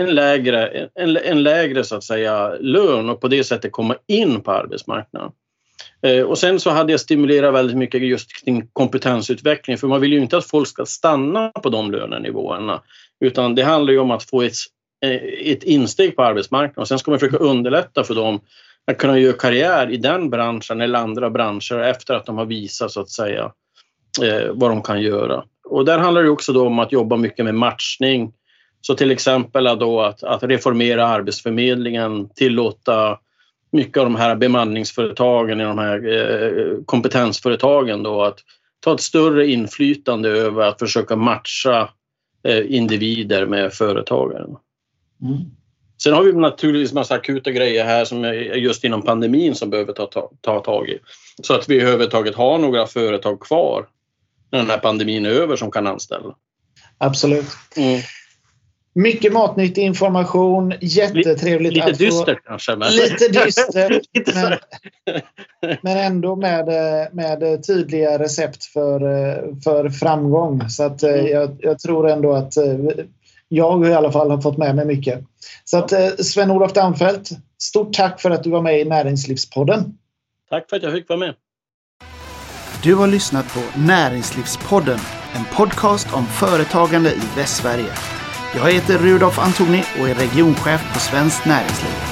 en 0.00 0.14
lägre, 0.14 0.88
en, 0.94 1.16
en 1.16 1.42
lägre 1.42 1.84
så 1.84 1.96
att 1.96 2.04
säga, 2.04 2.52
lön 2.60 3.10
och 3.10 3.20
på 3.20 3.28
det 3.28 3.44
sättet 3.44 3.72
komma 3.72 3.96
in 4.06 4.40
på 4.40 4.52
arbetsmarknaden. 4.52 5.30
Eh, 6.02 6.22
och 6.22 6.38
sen 6.38 6.60
så 6.60 6.70
hade 6.70 6.92
jag 6.92 7.00
stimulerat 7.00 7.54
väldigt 7.54 7.76
mycket 7.76 8.02
just 8.02 8.44
kring 8.44 8.68
kompetensutveckling 8.72 9.78
för 9.78 9.86
man 9.86 10.00
vill 10.00 10.12
ju 10.12 10.20
inte 10.20 10.36
att 10.36 10.46
folk 10.46 10.68
ska 10.68 10.86
stanna 10.86 11.48
på 11.48 11.68
de 11.68 11.90
lönenivåerna 11.90 12.82
utan 13.20 13.54
det 13.54 13.62
handlar 13.62 13.92
ju 13.92 13.98
om 13.98 14.10
att 14.10 14.30
få 14.30 14.42
ett, 14.42 14.54
eh, 15.04 15.52
ett 15.52 15.62
insteg 15.62 16.16
på 16.16 16.22
arbetsmarknaden 16.22 16.80
och 16.80 16.88
sen 16.88 16.98
ska 16.98 17.10
man 17.10 17.20
försöka 17.20 17.36
underlätta 17.36 18.04
för 18.04 18.14
dem 18.14 18.40
att 18.86 18.98
kunna 18.98 19.18
göra 19.18 19.32
karriär 19.32 19.90
i 19.90 19.96
den 19.96 20.30
branschen 20.30 20.80
eller 20.80 20.98
andra 20.98 21.30
branscher 21.30 21.78
efter 21.78 22.14
att 22.14 22.26
de 22.26 22.38
har 22.38 22.46
visat 22.46 22.90
så 22.90 23.00
att 23.00 23.10
säga 23.10 23.52
eh, 24.22 24.50
vad 24.52 24.70
de 24.70 24.82
kan 24.82 25.02
göra. 25.02 25.44
Och 25.64 25.84
där 25.84 25.98
handlar 25.98 26.22
det 26.22 26.30
också 26.30 26.66
om 26.66 26.78
att 26.78 26.92
jobba 26.92 27.16
mycket 27.16 27.44
med 27.44 27.54
matchning. 27.54 28.32
Så 28.80 28.94
till 28.94 29.10
exempel 29.10 29.64
då 29.64 30.00
att, 30.00 30.22
att 30.22 30.42
reformera 30.42 31.06
Arbetsförmedlingen, 31.06 32.28
tillåta 32.28 33.18
mycket 33.72 33.96
av 33.96 34.04
de 34.04 34.16
här 34.16 34.36
bemanningsföretagen, 34.36 35.58
de 35.58 35.78
här 35.78 36.08
eh, 36.08 36.84
kompetensföretagen 36.84 38.02
då 38.02 38.22
att 38.22 38.38
ta 38.80 38.94
ett 38.94 39.00
större 39.00 39.46
inflytande 39.46 40.28
över 40.28 40.62
att 40.62 40.78
försöka 40.78 41.16
matcha 41.16 41.88
eh, 42.44 42.74
individer 42.74 43.46
med 43.46 43.72
företagare. 43.72 44.44
Mm. 45.22 45.38
Sen 46.02 46.12
har 46.12 46.22
vi 46.22 46.32
naturligtvis 46.32 46.92
massa 46.92 47.14
akuta 47.14 47.50
grejer 47.50 47.84
här 47.84 48.04
som 48.04 48.24
är 48.24 48.32
just 48.32 48.84
inom 48.84 49.02
pandemin 49.02 49.54
som 49.54 49.70
behöver 49.70 49.92
ta, 49.92 50.06
ta, 50.06 50.30
ta 50.40 50.60
tag 50.60 50.88
i. 50.88 50.98
Så 51.42 51.54
att 51.54 51.68
vi 51.68 51.80
överhuvudtaget 51.80 52.34
har 52.34 52.58
några 52.58 52.86
företag 52.86 53.40
kvar 53.40 53.86
när 54.52 54.58
den 54.58 54.70
här 54.70 54.78
pandemin 54.78 55.26
är 55.26 55.30
över 55.30 55.56
som 55.56 55.70
kan 55.70 55.86
anställa. 55.86 56.34
Absolut. 56.98 57.46
Mm. 57.76 58.00
Mycket 58.92 59.32
matnyttig 59.32 59.82
information, 59.82 60.74
jättetrevligt. 60.80 61.74
Lite 61.74 61.92
dystert 61.92 62.38
kanske. 62.44 62.76
Men... 62.76 62.92
Lite 62.92 63.28
dystert. 63.28 64.02
men, 65.62 65.76
men 65.82 65.96
ändå 65.96 66.36
med, 66.36 66.66
med 67.12 67.66
tydliga 67.66 68.18
recept 68.18 68.64
för, 68.64 69.00
för 69.64 69.88
framgång. 69.88 70.68
Så 70.68 70.82
att 70.82 71.02
mm. 71.02 71.26
jag, 71.26 71.56
jag, 71.58 71.78
tror 71.78 72.08
ändå 72.08 72.32
att 72.32 72.54
jag 73.48 73.88
i 73.88 73.92
alla 73.92 74.12
fall 74.12 74.30
har 74.30 74.40
fått 74.40 74.58
med 74.58 74.76
mig 74.76 74.86
mycket. 74.86 75.24
Så 75.64 75.78
att 75.78 75.92
Sven-Olof 76.24 76.72
Damfelt, 76.72 77.30
stort 77.58 77.92
tack 77.92 78.20
för 78.20 78.30
att 78.30 78.44
du 78.44 78.50
var 78.50 78.62
med 78.62 78.80
i 78.80 78.84
Näringslivspodden. 78.84 79.98
Tack 80.50 80.70
för 80.70 80.76
att 80.76 80.82
jag 80.82 80.92
fick 80.92 81.08
vara 81.08 81.18
med. 81.18 81.34
Du 82.82 82.94
har 82.94 83.06
lyssnat 83.06 83.54
på 83.54 83.78
Näringslivspodden, 83.78 84.98
en 85.34 85.44
podcast 85.56 86.14
om 86.14 86.26
företagande 86.26 87.10
i 87.10 87.22
Västsverige. 87.36 88.19
Jag 88.54 88.72
heter 88.72 88.98
Rudolf 88.98 89.38
Antoni 89.38 89.84
och 90.00 90.08
är 90.08 90.14
regionchef 90.14 90.92
på 90.92 90.98
Svenskt 90.98 91.44
Näringsliv. 91.46 92.09